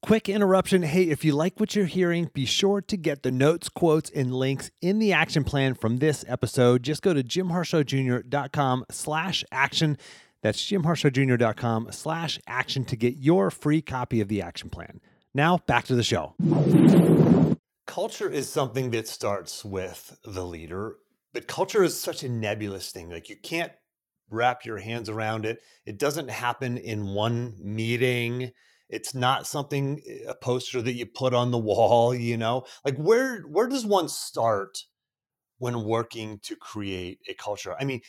[0.01, 0.83] Quick interruption.
[0.83, 4.33] Hey, if you like what you're hearing, be sure to get the notes, quotes, and
[4.33, 6.83] links in the action plan from this episode.
[6.83, 9.97] Just go to jimharshawjr.com slash action.
[10.41, 14.99] That's jimharshawjr.com slash action to get your free copy of the action plan.
[15.33, 16.35] Now, back to the show.
[17.85, 20.95] Culture is something that starts with the leader,
[21.33, 23.09] but culture is such a nebulous thing.
[23.09, 23.71] Like you can't
[24.29, 25.59] wrap your hands around it.
[25.85, 28.51] It doesn't happen in one meeting.
[28.89, 32.65] It's not something eh, a poster that you put on the wall, you know?
[32.85, 34.77] Like where where does one start
[35.57, 37.75] when working to create a culture?
[37.79, 38.01] I mean,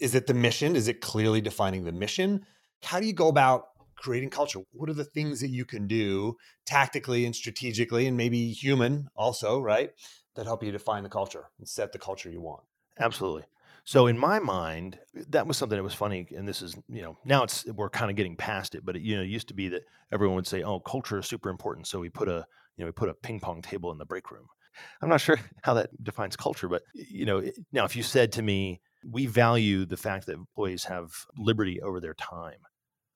[0.00, 0.76] is it the mission?
[0.76, 2.46] Is it clearly defining the mission?
[2.82, 3.64] How do you go about
[3.96, 4.60] creating culture.
[4.72, 9.60] What are the things that you can do tactically and strategically and maybe human also,
[9.60, 9.90] right?
[10.34, 12.64] That help you define the culture and set the culture you want.
[12.98, 13.44] Absolutely.
[13.84, 17.18] So in my mind, that was something that was funny, and this is you know
[17.24, 19.54] now it's we're kind of getting past it, but it, you know it used to
[19.54, 22.84] be that everyone would say, "Oh, culture is super important," so we put a you
[22.84, 24.46] know we put a ping pong table in the break room.
[25.02, 27.42] I'm not sure how that defines culture, but you know
[27.72, 32.00] now if you said to me, "We value the fact that employees have liberty over
[32.00, 32.60] their time,"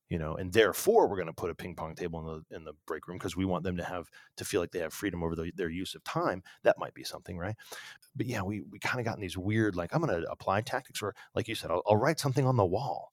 [0.08, 2.64] you know, and therefore we're going to put a ping pong table in the in
[2.64, 5.22] the break room because we want them to have to feel like they have freedom
[5.22, 6.42] over the, their use of time.
[6.62, 7.56] That might be something, right?
[8.16, 10.62] But yeah, we we kind of got in these weird like I'm going to apply
[10.62, 13.12] tactics, or like you said, I'll, I'll write something on the wall.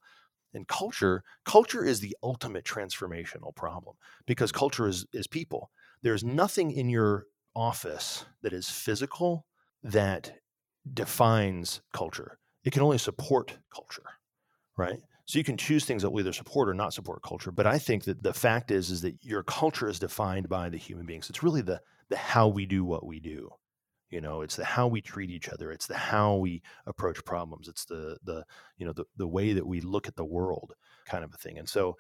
[0.54, 5.72] And culture, culture is the ultimate transformational problem because culture is is people.
[6.02, 9.46] There's nothing in your office that is physical
[9.84, 10.40] that
[10.94, 12.40] defines culture.
[12.64, 14.04] It can only support culture,
[14.78, 15.00] right?
[15.26, 17.52] So you can choose things that will either support or not support culture.
[17.52, 20.78] But I think that the fact is is that your culture is defined by the
[20.78, 21.30] human beings.
[21.30, 23.50] It's really the the how we do what we do.
[24.12, 25.72] You know, it's the how we treat each other.
[25.72, 27.68] It's the how we approach problems.
[27.68, 28.46] It's the the
[28.78, 30.74] you know the the way that we look at the world,
[31.08, 31.58] kind of a thing.
[31.58, 31.98] And so,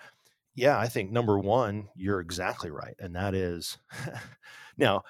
[0.53, 3.77] yeah, I think number one, you're exactly right, and that is
[4.77, 5.03] now.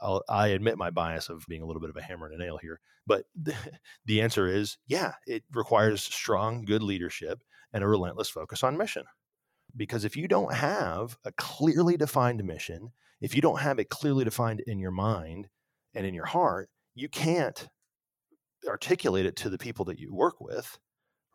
[0.00, 2.44] I'll, I admit my bias of being a little bit of a hammer and a
[2.44, 3.54] nail here, but the,
[4.06, 9.04] the answer is yeah, it requires strong, good leadership and a relentless focus on mission.
[9.76, 14.24] Because if you don't have a clearly defined mission, if you don't have it clearly
[14.24, 15.48] defined in your mind
[15.94, 17.68] and in your heart, you can't
[18.66, 20.78] articulate it to the people that you work with,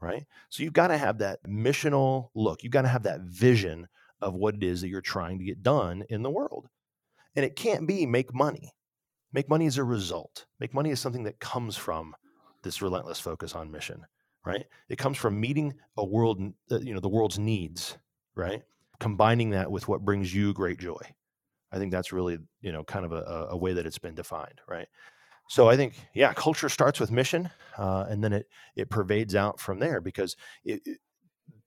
[0.01, 0.25] right?
[0.49, 2.63] So you've got to have that missional look.
[2.63, 3.87] You've got to have that vision
[4.21, 6.67] of what it is that you're trying to get done in the world.
[7.35, 8.73] And it can't be make money.
[9.31, 10.45] Make money is a result.
[10.59, 12.15] Make money is something that comes from
[12.61, 14.05] this relentless focus on mission
[14.45, 14.65] right?
[14.89, 17.97] It comes from meeting a world, uh, you know, the world's needs,
[18.35, 18.63] right?
[18.99, 21.01] Combining that with what brings you great joy.
[21.71, 24.61] I think that's really, you know, kind of a, a way that it's been defined,
[24.67, 24.87] right?
[25.49, 29.59] So I think, yeah, culture starts with mission, uh, and then it it pervades out
[29.59, 29.99] from there.
[29.99, 30.81] Because it,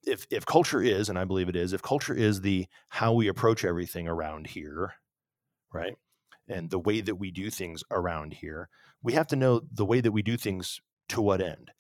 [0.03, 3.29] if if culture is, and I believe it is, if culture is the how we
[3.29, 4.95] approach everything around here,
[5.73, 5.97] right,
[6.49, 8.69] and the way that we do things around here,
[9.03, 11.71] we have to know the way that we do things to what end.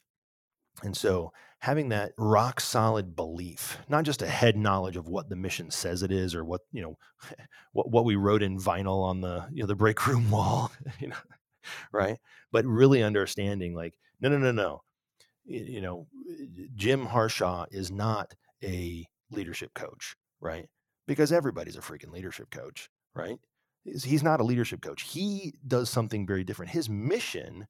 [0.82, 5.36] And so having that rock solid belief, not just a head knowledge of what the
[5.36, 6.98] mission says it is or what, you know,
[7.72, 11.08] what, what we wrote in vinyl on the, you know, the break room wall, you
[11.08, 11.16] know,
[11.92, 12.18] right.
[12.52, 14.82] But really understanding like, no, no, no, no.
[15.44, 16.08] You know,
[16.74, 18.34] Jim Harshaw is not
[18.64, 20.68] a leadership coach, right?
[21.06, 23.38] Because everybody's a freaking leadership coach, right?
[23.84, 25.02] He's not a leadership coach.
[25.02, 26.72] He does something very different.
[26.72, 27.68] His mission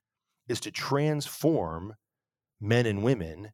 [0.48, 1.94] is to transform
[2.60, 3.52] men and women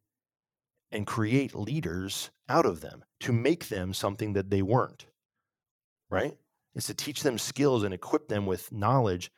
[0.91, 5.05] and create leaders out of them to make them something that they weren't.
[6.09, 6.37] Right?
[6.75, 9.31] It's to teach them skills and equip them with knowledge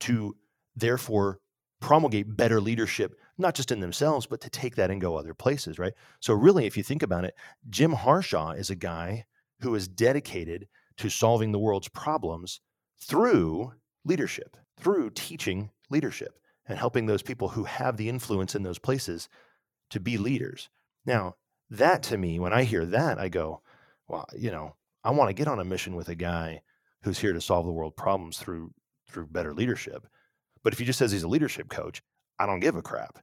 [0.00, 0.36] to
[0.76, 1.38] therefore
[1.80, 5.78] promulgate better leadership, not just in themselves, but to take that and go other places,
[5.78, 5.92] right?
[6.20, 7.34] So, really, if you think about it,
[7.68, 9.24] Jim Harshaw is a guy
[9.60, 12.60] who is dedicated to solving the world's problems
[13.00, 13.72] through
[14.04, 19.28] leadership, through teaching leadership and helping those people who have the influence in those places
[19.90, 20.68] to be leaders.
[21.04, 21.36] Now,
[21.70, 23.62] that to me, when I hear that, I go,
[24.08, 26.62] well, you know, I want to get on a mission with a guy
[27.02, 28.72] who's here to solve the world problems through
[29.08, 30.06] through better leadership.
[30.62, 32.02] But if he just says he's a leadership coach,
[32.38, 33.18] I don't give a crap.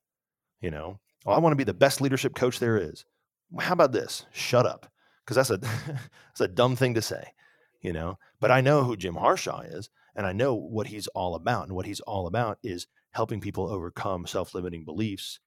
[0.62, 3.04] You know, I want to be the best leadership coach there is.
[3.50, 4.26] Well, how about this?
[4.32, 4.88] Shut up,
[5.26, 7.34] because that's a that's a dumb thing to say.
[7.82, 11.34] You know, but I know who Jim Harshaw is, and I know what he's all
[11.34, 11.68] about.
[11.68, 15.40] And what he's all about is helping people overcome self limiting beliefs,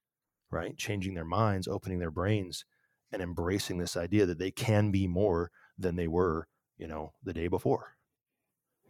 [0.51, 0.77] right?
[0.77, 2.65] Changing their minds, opening their brains,
[3.11, 6.47] and embracing this idea that they can be more than they were,
[6.77, 7.95] you know, the day before.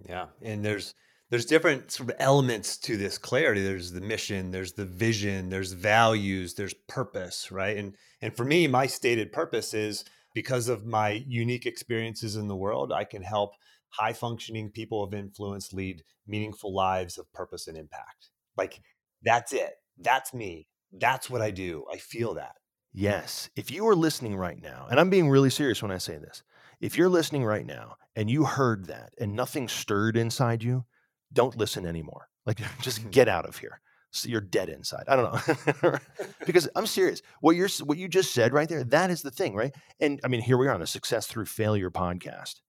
[0.07, 0.27] Yeah.
[0.41, 0.93] And there's,
[1.29, 5.73] there's different sort of elements to this clarity there's the mission there's the vision there's
[5.73, 11.23] values there's purpose right and and for me my stated purpose is because of my
[11.27, 13.53] unique experiences in the world i can help
[13.89, 18.79] high functioning people of influence lead meaningful lives of purpose and impact like
[19.23, 19.73] that's it.
[19.97, 20.67] That's me.
[20.91, 21.85] That's what I do.
[21.91, 22.55] I feel that.
[22.93, 23.49] Yes.
[23.55, 26.43] If you are listening right now, and I'm being really serious when I say this,
[26.79, 30.85] if you're listening right now and you heard that and nothing stirred inside you,
[31.33, 32.29] don't listen anymore.
[32.45, 33.81] Like just get out of here.
[34.11, 35.03] So you're dead inside.
[35.09, 35.97] I don't know.
[36.45, 37.21] because I'm serious.
[37.41, 39.75] What you're what you just said right there, that is the thing, right?
[39.99, 42.61] And I mean, here we are on the Success Through Failure podcast,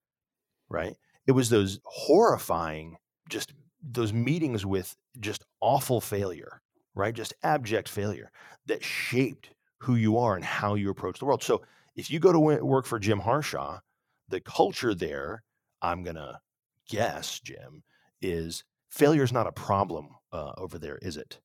[0.69, 0.97] right?
[1.29, 2.97] It was those horrifying,
[3.29, 3.53] just
[3.93, 6.61] those meetings with just awful failure,
[6.95, 7.15] right?
[7.15, 8.31] Just abject failure
[8.67, 11.43] that shaped who you are and how you approach the world.
[11.43, 11.63] So
[11.95, 13.81] If you go to work for Jim Harshaw,
[14.29, 15.43] the culture there,
[15.81, 16.41] I'm going to
[16.89, 17.83] guess, Jim,
[18.21, 21.41] is failure is not a problem uh, over there, is it?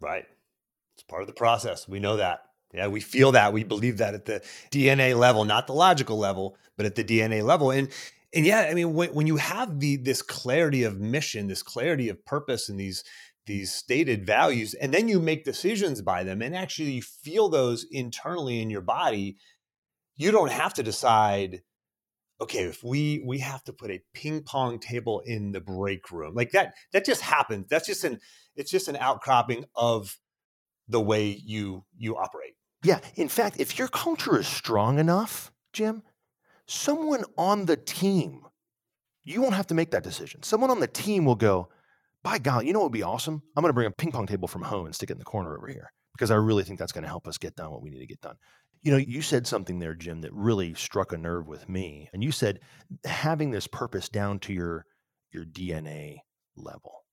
[0.00, 0.24] Right.
[0.94, 1.88] It's part of the process.
[1.88, 2.40] We know that.
[2.72, 3.52] Yeah, we feel that.
[3.52, 7.42] We believe that at the DNA level, not the logical level, but at the DNA
[7.42, 7.70] level.
[7.70, 7.88] And
[8.34, 12.08] and yeah, I mean, when, when you have the this clarity of mission, this clarity
[12.08, 13.04] of purpose, and these
[13.46, 17.86] these stated values, and then you make decisions by them, and actually you feel those
[17.90, 19.36] internally in your body,
[20.16, 21.62] you don't have to decide
[22.40, 26.34] okay if we we have to put a ping pong table in the break room
[26.34, 27.66] like that that just happens.
[27.68, 28.20] That's just an
[28.56, 30.18] it's just an outcropping of
[30.88, 32.54] the way you you operate.
[32.82, 33.00] Yeah.
[33.14, 36.02] In fact if your culture is strong enough jim
[36.66, 38.42] someone on the team
[39.24, 41.68] you won't have to make that decision someone on the team will go
[42.22, 44.26] by god you know what would be awesome i'm going to bring a ping pong
[44.26, 46.78] table from home and stick it in the corner over here because i really think
[46.78, 48.36] that's going to help us get done what we need to get done
[48.86, 52.08] you know, you said something there, Jim, that really struck a nerve with me.
[52.12, 52.60] And you said
[53.04, 54.86] having this purpose down to your
[55.32, 56.18] your DNA
[56.56, 57.04] level.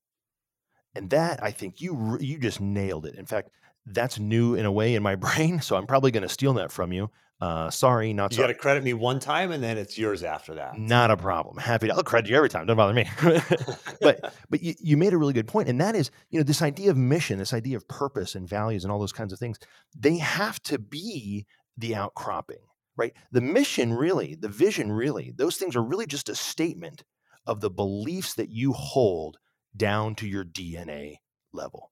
[0.94, 3.16] And that I think you you just nailed it.
[3.16, 3.50] In fact,
[3.88, 6.72] that's new in a way in my brain, so I'm probably going to steal that
[6.72, 7.10] from you.
[7.44, 8.48] Uh, sorry, not you sorry.
[8.48, 10.80] got to credit me one time, and then it's yours after that.
[10.80, 11.58] Not a problem.
[11.58, 11.94] Happy to.
[11.94, 12.66] I'll credit you every time.
[12.66, 13.06] Don't bother me.
[14.02, 16.62] but but you, you made a really good point, and that is you know this
[16.62, 19.60] idea of mission, this idea of purpose and values, and all those kinds of things.
[19.94, 21.46] They have to be
[21.78, 22.64] the outcropping,
[22.96, 23.12] right?
[23.34, 27.04] The mission, really, the vision, really, those things are really just a statement
[27.46, 29.38] of the beliefs that you hold
[29.76, 31.18] down to your DNA
[31.52, 31.92] level.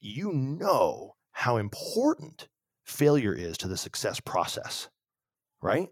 [0.00, 2.48] You know how important
[2.84, 4.88] failure is to the success process,
[5.60, 5.88] right?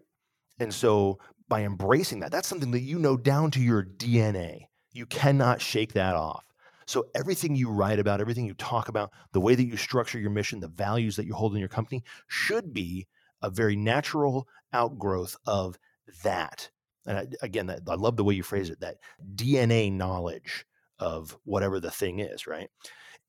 [0.59, 4.67] And so by embracing that, that's something that you know down to your DNA.
[4.93, 6.43] You cannot shake that off.
[6.85, 10.29] So everything you write about, everything you talk about, the way that you structure your
[10.29, 13.07] mission, the values that you hold in your company should be
[13.41, 15.77] a very natural outgrowth of
[16.23, 16.69] that.
[17.05, 18.97] And I, again, that, I love the way you phrase it that
[19.35, 20.65] DNA knowledge
[20.99, 22.69] of whatever the thing is, right?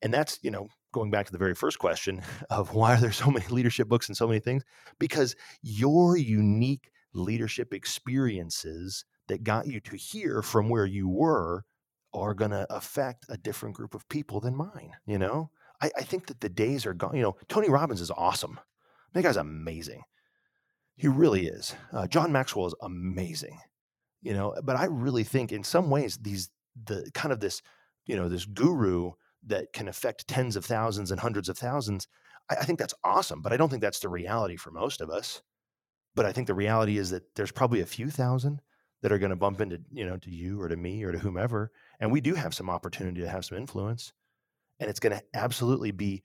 [0.01, 3.11] And that's, you know, going back to the very first question of why are there
[3.11, 4.63] so many leadership books and so many things?
[4.99, 11.65] Because your unique leadership experiences that got you to here from where you were
[12.13, 14.91] are going to affect a different group of people than mine.
[15.05, 15.49] You know,
[15.81, 17.15] I, I, think that the days are gone.
[17.15, 18.59] You know, Tony Robbins is awesome.
[19.13, 20.03] That guy's amazing.
[20.95, 21.75] He really is.
[21.91, 23.57] Uh, John Maxwell is amazing.
[24.21, 26.49] You know, but I really think in some ways these
[26.85, 27.61] the kind of this
[28.05, 29.11] you know this guru
[29.47, 32.07] that can affect tens of thousands and hundreds of thousands.
[32.49, 35.09] I, I think that's awesome, but I don't think that's the reality for most of
[35.09, 35.41] us.
[36.15, 38.61] But I think the reality is that there's probably a few thousand
[39.03, 41.19] that are going to bump into you know to you or to me or to
[41.19, 44.13] whomever and we do have some opportunity to have some influence
[44.79, 46.23] and it's going to absolutely be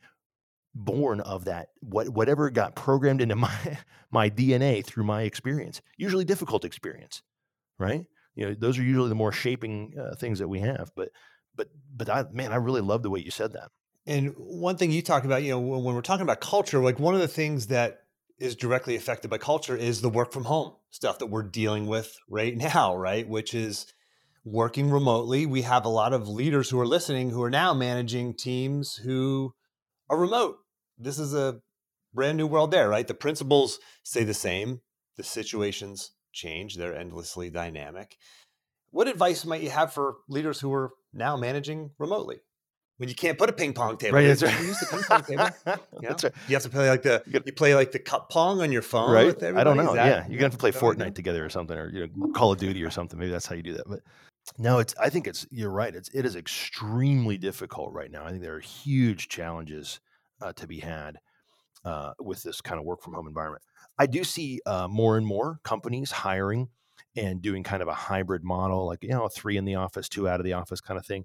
[0.74, 3.78] born of that what whatever got programmed into my
[4.10, 7.22] my dna through my experience usually difficult experience
[7.78, 11.10] right you know those are usually the more shaping uh, things that we have but
[11.58, 13.70] but but i man i really love the way you said that
[14.06, 17.14] and one thing you talk about you know when we're talking about culture like one
[17.14, 18.00] of the things that
[18.38, 22.18] is directly affected by culture is the work from home stuff that we're dealing with
[22.28, 23.28] right now, right?
[23.28, 23.86] Which is
[24.44, 25.46] working remotely.
[25.46, 29.54] We have a lot of leaders who are listening who are now managing teams who
[30.08, 30.58] are remote.
[30.96, 31.60] This is a
[32.14, 33.06] brand new world there, right?
[33.06, 34.80] The principles stay the same,
[35.16, 38.16] the situations change, they're endlessly dynamic.
[38.90, 42.40] What advice might you have for leaders who are now managing remotely?
[42.98, 44.16] when you can't put a ping pong table.
[44.16, 44.60] Right, that's right.
[44.60, 45.48] use the ping pong table.
[46.00, 46.32] You, that's right.
[46.48, 49.10] you have to play like the you play like the cup pong on your phone.
[49.10, 49.42] Right.
[49.42, 49.94] I don't know.
[49.94, 52.52] That, yeah, you're gonna have to play Fortnite together or something, or you know, Call
[52.52, 53.18] of Duty or something.
[53.18, 53.88] Maybe that's how you do that.
[53.88, 54.00] But
[54.58, 54.94] no, it's.
[55.00, 55.46] I think it's.
[55.50, 55.94] You're right.
[55.94, 56.08] It's.
[56.10, 58.24] It is extremely difficult right now.
[58.24, 60.00] I think there are huge challenges
[60.40, 61.18] uh, to be had
[61.84, 63.62] uh, with this kind of work from home environment.
[63.98, 66.68] I do see uh, more and more companies hiring
[67.16, 70.28] and doing kind of a hybrid model, like you know, three in the office, two
[70.28, 71.24] out of the office kind of thing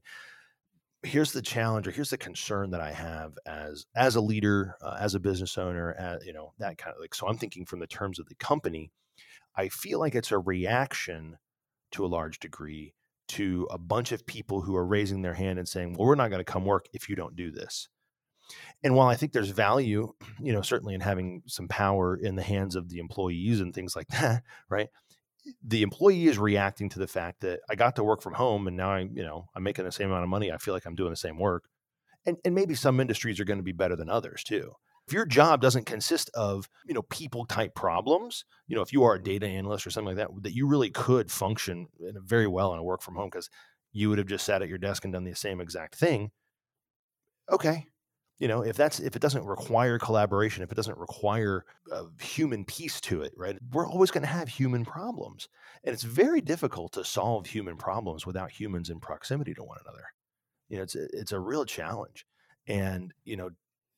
[1.03, 4.97] here's the challenge or here's the concern that I have as as a leader, uh,
[4.99, 7.79] as a business owner, as, you know, that kind of like so I'm thinking from
[7.79, 8.91] the terms of the company,
[9.55, 11.37] I feel like it's a reaction
[11.91, 12.93] to a large degree
[13.29, 16.29] to a bunch of people who are raising their hand and saying, "Well, we're not
[16.29, 17.89] going to come work if you don't do this."
[18.83, 22.43] And while I think there's value, you know, certainly in having some power in the
[22.43, 24.87] hands of the employees and things like that, right?
[25.63, 28.77] The employee is reacting to the fact that I got to work from home and
[28.77, 30.51] now I, you know, I'm making the same amount of money.
[30.51, 31.65] I feel like I'm doing the same work.
[32.25, 34.71] And, and maybe some industries are going to be better than others too.
[35.07, 39.03] If your job doesn't consist of, you know, people type problems, you know, if you
[39.03, 42.73] are a data analyst or something like that, that you really could function very well
[42.73, 43.49] in a work from home because
[43.91, 46.31] you would have just sat at your desk and done the same exact thing.
[47.51, 47.87] Okay.
[48.43, 51.63] You know if that's if it doesn't require collaboration if it doesn't require
[51.93, 55.47] a human piece to it right we're always going to have human problems.
[55.85, 60.03] And it's very difficult to solve human problems without humans in proximity to one another.
[60.67, 62.25] You know it's it's a real challenge.
[62.67, 63.51] And you know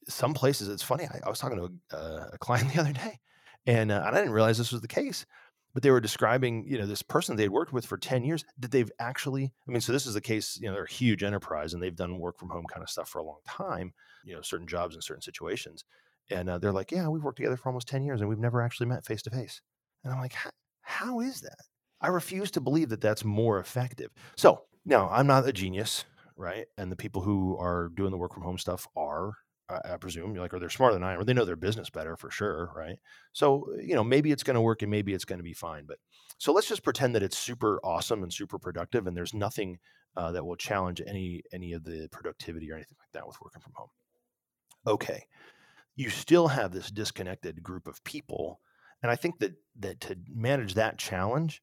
[0.08, 3.20] some places it's funny i, I was talking to a, a, client the other day
[3.66, 5.26] and, uh, and i didn't realize this was the case
[5.74, 8.70] but they were describing you know this person they'd worked with for 10 years that
[8.70, 11.74] they've actually i mean so this is the case you know they're a huge enterprise
[11.74, 13.94] and they've done work from home kind of stuff for a long time
[14.26, 15.86] you know certain jobs in certain situations
[16.30, 18.62] and uh, they're like yeah we've worked together for almost 10 years and we've never
[18.62, 19.62] actually met face to face
[20.04, 20.36] and i'm like
[20.82, 21.66] how is that
[22.02, 26.06] i refuse to believe that that's more effective so now i'm not a genius
[26.36, 29.34] right and the people who are doing the work from home stuff are
[29.68, 32.16] I, presume like, or they're smarter than I am, or they know their business better
[32.16, 32.98] for sure, right?
[33.34, 35.86] So, you know, maybe it's going to work and maybe it's going to be fine.
[35.88, 35.98] But
[36.38, 39.80] so let's just pretend that it's super awesome and super productive, and there's nothing
[40.16, 43.62] uh, that will challenge any any of the productivity or anything like that with working
[43.62, 43.90] from home.
[44.88, 45.26] Okay,
[45.96, 48.60] you still have this disconnected group of people,
[49.02, 51.62] and I think that that to manage that challenge,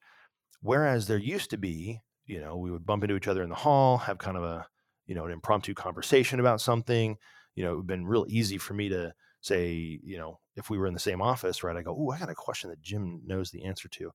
[0.60, 3.54] whereas there used to be, you know, we would bump into each other in the
[3.54, 4.66] hall, have kind of a
[5.06, 7.16] you know an impromptu conversation about something
[7.54, 10.70] you know, it would have been real easy for me to say, you know, if
[10.70, 11.76] we were in the same office, right?
[11.76, 14.10] I go, oh, I got a question that Jim knows the answer to.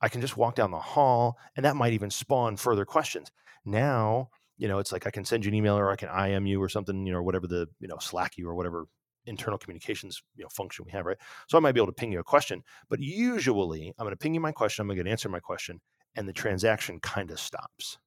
[0.00, 3.30] I can just walk down the hall and that might even spawn further questions.
[3.64, 6.46] Now, you know, it's like I can send you an email or I can IM
[6.46, 8.86] you or something, you know, or whatever the, you know, Slack you or whatever
[9.26, 11.16] internal communications you know function we have, right?
[11.48, 14.18] So I might be able to ping you a question, but usually I'm going to
[14.18, 15.80] ping you my question, I'm going to answer my question,
[16.16, 17.98] and the transaction kind of stops.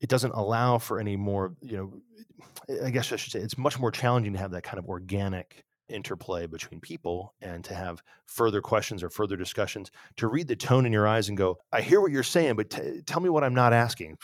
[0.00, 3.78] It doesn't allow for any more, you know, I guess I should say it's much
[3.78, 8.62] more challenging to have that kind of organic interplay between people and to have further
[8.62, 12.00] questions or further discussions to read the tone in your eyes and go i hear
[12.00, 14.16] what you're saying but t- tell me what i'm not asking.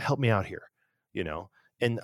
[0.00, 0.62] Help me out here
[1.14, 1.48] you know
[1.80, 2.00] and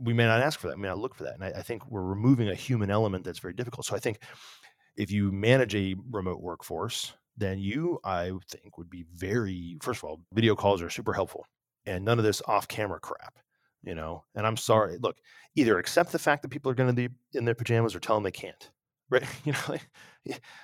[0.00, 1.62] we may not ask for that we may not look for that and I, I
[1.62, 4.20] think we're removing a human element that's very difficult so i think
[4.96, 10.08] if you manage a remote workforce then you i think would be very first of
[10.08, 11.44] all video calls are super helpful
[11.86, 13.38] and none of this off camera crap,
[13.82, 14.24] you know.
[14.34, 14.98] And I'm sorry.
[14.98, 15.16] Look,
[15.56, 18.16] either accept the fact that people are going to be in their pajamas or tell
[18.16, 18.70] them they can't.
[19.10, 19.24] Right?
[19.44, 19.76] You know,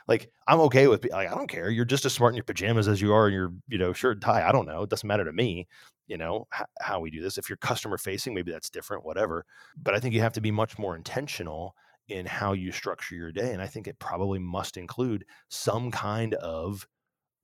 [0.09, 1.71] like, I'm okay with like I don't care.
[1.71, 4.17] You're just as smart in your pajamas as you are in your you know shirt
[4.17, 4.47] and tie.
[4.47, 4.83] I don't know.
[4.83, 5.67] It doesn't matter to me.
[6.07, 7.39] You know h- how we do this.
[7.39, 9.05] If you're customer facing, maybe that's different.
[9.05, 9.45] Whatever.
[9.83, 11.75] But I think you have to be much more intentional
[12.09, 13.53] in how you structure your day.
[13.53, 16.87] And I think it probably must include some kind of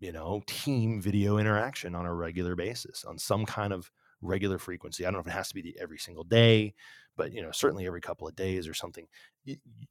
[0.00, 3.90] you know, team video interaction on a regular basis on some kind of
[4.22, 5.04] regular frequency.
[5.04, 6.74] I don't know if it has to be the, every single day,
[7.16, 9.06] but you know, certainly every couple of days or something.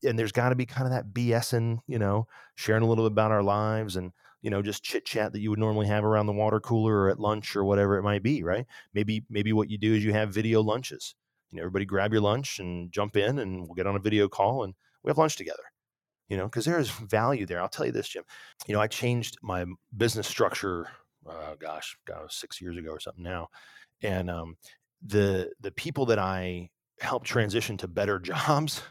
[0.03, 3.05] And there's got to be kind of that BS and you know, sharing a little
[3.05, 4.11] bit about our lives and
[4.41, 7.09] you know, just chit chat that you would normally have around the water cooler or
[7.09, 8.65] at lunch or whatever it might be, right?
[8.93, 11.13] Maybe maybe what you do is you have video lunches.
[11.51, 14.27] You know, everybody grab your lunch and jump in, and we'll get on a video
[14.27, 14.73] call and
[15.03, 15.63] we have lunch together
[16.31, 17.61] you know, because there is value there.
[17.61, 18.23] I'll tell you this, Jim.
[18.65, 19.65] You know, I changed my
[19.97, 20.87] business structure.
[21.29, 23.49] Uh, gosh, gosh, six years ago or something now,
[24.01, 24.57] and um,
[25.05, 28.81] the the people that I helped transition to better jobs,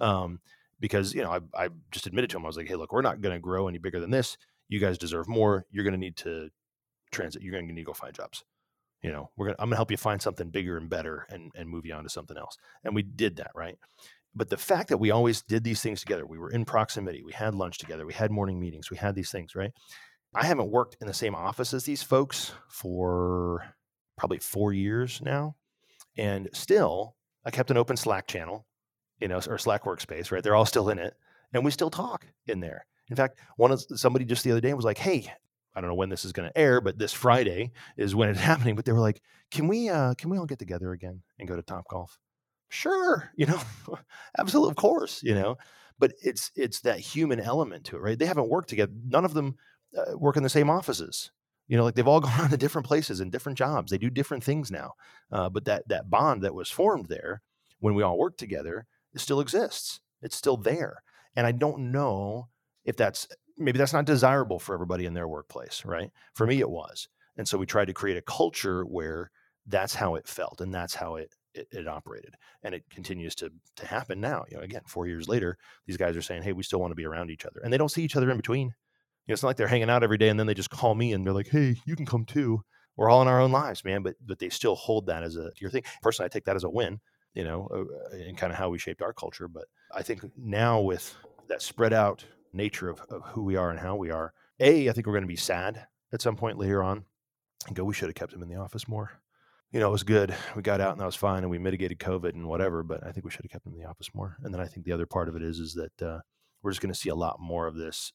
[0.00, 0.40] um,
[0.80, 3.02] because you know, I, I just admitted to them, I was like, hey, look, we're
[3.02, 4.36] not going to grow any bigger than this.
[4.68, 5.64] You guys deserve more.
[5.70, 6.50] You're going to need to
[7.10, 7.42] transit.
[7.42, 8.44] You're going to need to go find jobs.
[9.02, 9.56] You know, we're gonna.
[9.60, 12.10] I'm gonna help you find something bigger and better, and and move you on to
[12.10, 12.56] something else.
[12.82, 13.78] And we did that, right?
[14.38, 17.32] but the fact that we always did these things together, we were in proximity, we
[17.32, 19.72] had lunch together, we had morning meetings, we had these things, right?
[20.34, 23.74] I haven't worked in the same office as these folks for
[24.18, 25.56] probably four years now.
[26.16, 27.14] And still,
[27.44, 28.66] I kept an open Slack channel,
[29.20, 30.42] you know, or Slack workspace, right?
[30.42, 31.14] They're all still in it.
[31.52, 32.84] And we still talk in there.
[33.08, 35.32] In fact, one of somebody just the other day was like, Hey,
[35.74, 38.40] I don't know when this is going to air, but this Friday is when it's
[38.50, 38.74] happening.
[38.74, 41.54] But they were like, "Can we, uh, can we all get together again and go
[41.54, 42.18] to Top Golf?"
[42.68, 43.60] sure you know
[44.38, 45.56] absolutely of course you know
[45.98, 49.34] but it's it's that human element to it right they haven't worked together none of
[49.34, 49.56] them
[49.96, 51.30] uh, work in the same offices
[51.68, 54.10] you know like they've all gone on to different places and different jobs they do
[54.10, 54.92] different things now
[55.30, 57.42] uh, but that that bond that was formed there
[57.80, 61.02] when we all work together it still exists it's still there
[61.36, 62.48] and i don't know
[62.84, 66.10] if that's maybe that's not desirable for everybody in their workplace right?
[66.34, 69.30] For me it was and so we tried to create a culture where
[69.66, 73.50] that's how it felt and that's how it it, it, operated and it continues to
[73.76, 75.56] to happen now you know again four years later
[75.86, 77.78] these guys are saying hey we still want to be around each other and they
[77.78, 78.74] don't see each other in between
[79.28, 81.12] know, it's not like they're hanging out every day and then they just call me
[81.12, 82.62] and they're like hey you can come too
[82.96, 85.50] we're all in our own lives man but but they still hold that as a
[85.56, 86.98] your thing personally i take that as a win
[87.34, 89.64] you know uh, and kind of how we shaped our culture but
[89.94, 91.14] i think now with
[91.48, 94.92] that spread out nature of, of who we are and how we are a i
[94.92, 97.04] think we're going to be sad at some point later on
[97.66, 99.20] and go we should have kept him in the office more
[99.72, 100.34] you know, it was good.
[100.56, 102.82] We got out and that was fine, and we mitigated COVID and whatever.
[102.82, 104.36] But I think we should have kept him in the office more.
[104.42, 106.20] And then I think the other part of it is is that uh,
[106.62, 108.12] we're just going to see a lot more of this,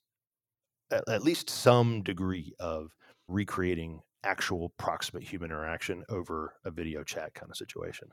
[0.94, 2.96] at, at least some degree of
[3.28, 8.08] recreating actual proximate human interaction over a video chat kind of situation.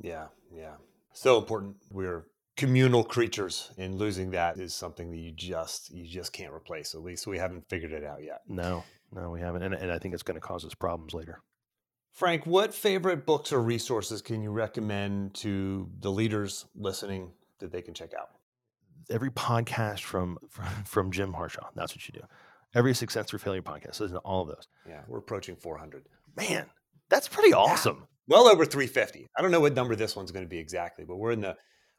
[0.00, 0.74] Yeah, yeah.
[1.12, 1.76] So important.
[1.90, 6.94] We're communal creatures and losing that is something that you just you just can't replace.
[6.94, 8.42] At least we haven't figured it out yet.
[8.46, 9.62] No, no, we haven't.
[9.62, 11.40] And, and I think it's going to cause us problems later.
[12.12, 17.82] Frank, what favorite books or resources can you recommend to the leaders listening that they
[17.82, 18.30] can check out?
[19.10, 21.68] Every podcast from from, from Jim Harshaw.
[21.74, 22.26] That's what you do.
[22.74, 24.00] Every Success Through Failure podcast.
[24.00, 24.68] Listen to all of those.
[24.88, 26.06] Yeah, we're approaching 400.
[26.36, 26.66] Man,
[27.08, 27.96] that's pretty awesome.
[27.98, 28.36] Yeah.
[28.36, 29.26] Well over 350.
[29.36, 31.56] I don't know what number this one's going to be exactly, but we're in the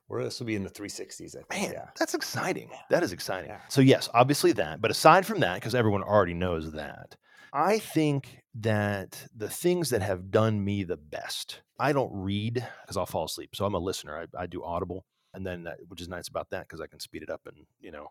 [0.08, 1.36] we're this will be in the 360s.
[1.36, 1.50] I think.
[1.50, 1.90] Man, yeah.
[1.98, 2.70] that's exciting.
[2.90, 3.50] That is exciting.
[3.50, 3.60] Yeah.
[3.70, 4.82] So yes, obviously that.
[4.82, 7.16] But aside from that, because everyone already knows that,
[7.54, 12.98] I think that the things that have done me the best, I don't read because
[12.98, 13.56] I'll fall asleep.
[13.56, 14.28] So I'm a listener.
[14.36, 17.00] I, I do Audible, and then uh, which is nice about that because I can
[17.00, 18.08] speed it up and you know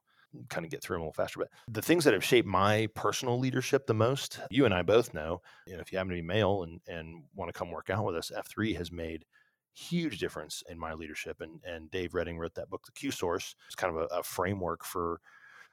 [0.48, 1.40] kind of get through them a little faster.
[1.40, 5.12] But the things that have shaped my personal leadership the most, you and I both
[5.12, 5.40] know.
[5.66, 8.04] You know if you happen to be male and and want to come work out
[8.04, 9.24] with us, F3 has made
[9.72, 11.40] huge difference in my leadership.
[11.40, 13.54] And and Dave Redding wrote that book, The Q Source.
[13.66, 15.20] It's kind of a, a framework for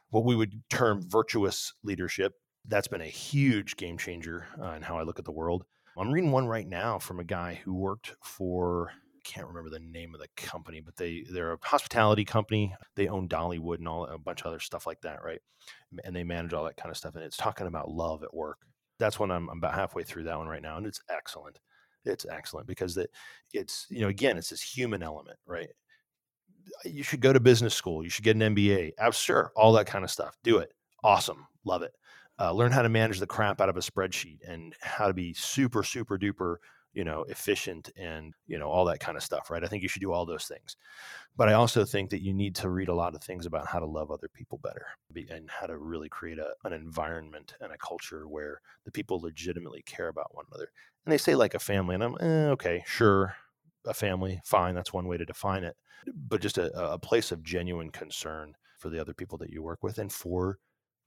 [0.10, 2.34] what we would term virtuous leadership
[2.68, 5.64] that's been a huge game changer uh, in how I look at the world.
[5.98, 8.92] I'm reading one right now from a guy who worked for
[9.28, 12.74] can't remember the name of the company, but they they're a hospitality company.
[12.96, 15.42] They own Dollywood and all a bunch of other stuff like that, right?
[16.04, 17.16] And they manage all that kind of stuff.
[17.16, 18.60] And it's talking about love at work.
[19.00, 21.60] That's when I'm, I'm about halfway through that one right now, and it's excellent.
[22.06, 23.10] It's excellent because that
[23.54, 25.70] it's you know again it's this human element, right?
[26.86, 28.04] You should go to business school.
[28.04, 28.92] You should get an MBA.
[29.00, 30.38] I'm sure all that kind of stuff.
[30.44, 30.74] Do it.
[31.04, 31.48] Awesome.
[31.66, 31.94] Love it
[32.40, 35.34] uh, learn how to manage the crap out of a spreadsheet and how to be
[35.34, 36.58] super super duper
[36.98, 39.64] you know efficient and you know all that kind of stuff right?
[39.64, 40.76] I think you should do all those things.
[41.38, 43.80] But i also think that you need to read a lot of things about how
[43.80, 44.88] to love other people better
[45.30, 49.84] and how to really create a, an environment and a culture where the people legitimately
[49.86, 50.70] care about one another.
[51.06, 53.36] And they say like a family and i'm eh, okay sure
[53.86, 55.78] a family fine that's one way to define it.
[56.28, 59.84] But just a, a place of genuine concern for the other people that you work
[59.84, 60.58] with and for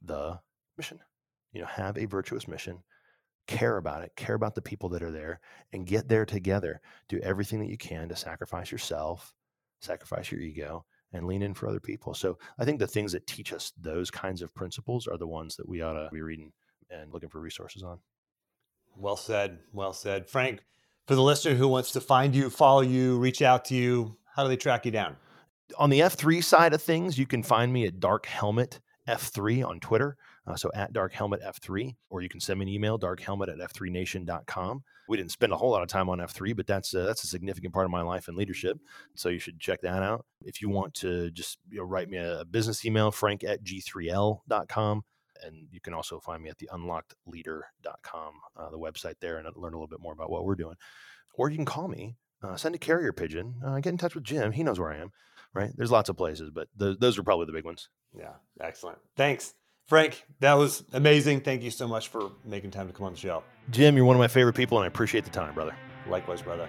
[0.02, 0.38] the
[0.76, 1.00] mission.
[1.52, 2.84] You know, have a virtuous mission,
[3.50, 5.40] care about it, care about the people that are there,
[5.72, 6.80] and get there together.
[7.08, 9.34] Do everything that you can to sacrifice yourself,
[9.80, 12.14] sacrifice your ego, and lean in for other people.
[12.14, 15.56] So I think the things that teach us those kinds of principles are the ones
[15.56, 16.52] that we ought to be reading
[16.90, 17.98] and looking for resources on.
[18.96, 19.58] Well said.
[19.72, 20.28] Well said.
[20.28, 20.60] Frank,
[21.06, 24.44] for the listener who wants to find you, follow you, reach out to you, how
[24.44, 25.16] do they track you down?
[25.76, 29.80] On the F3 side of things, you can find me at Dark Helmet F3 on
[29.80, 30.16] Twitter.
[30.46, 33.58] Uh, so at Dark Helmet F3, or you can send me an email, darkhelmet at
[33.70, 34.82] f3nation.com.
[35.08, 37.26] We didn't spend a whole lot of time on F3, but that's uh, that's a
[37.26, 38.78] significant part of my life and leadership.
[39.16, 40.24] So you should check that out.
[40.42, 45.02] If you want to just you know, write me a business email, frank at g3l.com.
[45.42, 49.72] And you can also find me at the unlockedleader.com, uh, the website there, and learn
[49.72, 50.76] a little bit more about what we're doing.
[51.34, 54.24] Or you can call me, uh, send a carrier pigeon, uh, get in touch with
[54.24, 54.52] Jim.
[54.52, 55.12] He knows where I am,
[55.54, 55.70] right?
[55.74, 57.88] There's lots of places, but th- those are probably the big ones.
[58.16, 58.98] Yeah, excellent.
[59.16, 59.54] Thanks.
[59.90, 61.40] Frank, that was amazing.
[61.40, 63.42] Thank you so much for making time to come on the show.
[63.70, 65.74] Jim, you're one of my favorite people, and I appreciate the time, brother.
[66.08, 66.68] Likewise, brother.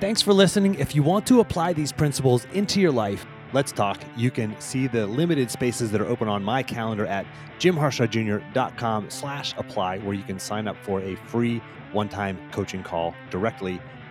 [0.00, 0.76] Thanks for listening.
[0.76, 4.00] If you want to apply these principles into your life, let's talk.
[4.16, 7.26] You can see the limited spaces that are open on my calendar at
[7.58, 11.60] jimharshawjr.com slash apply, where you can sign up for a free
[11.92, 13.82] one-time coaching call directly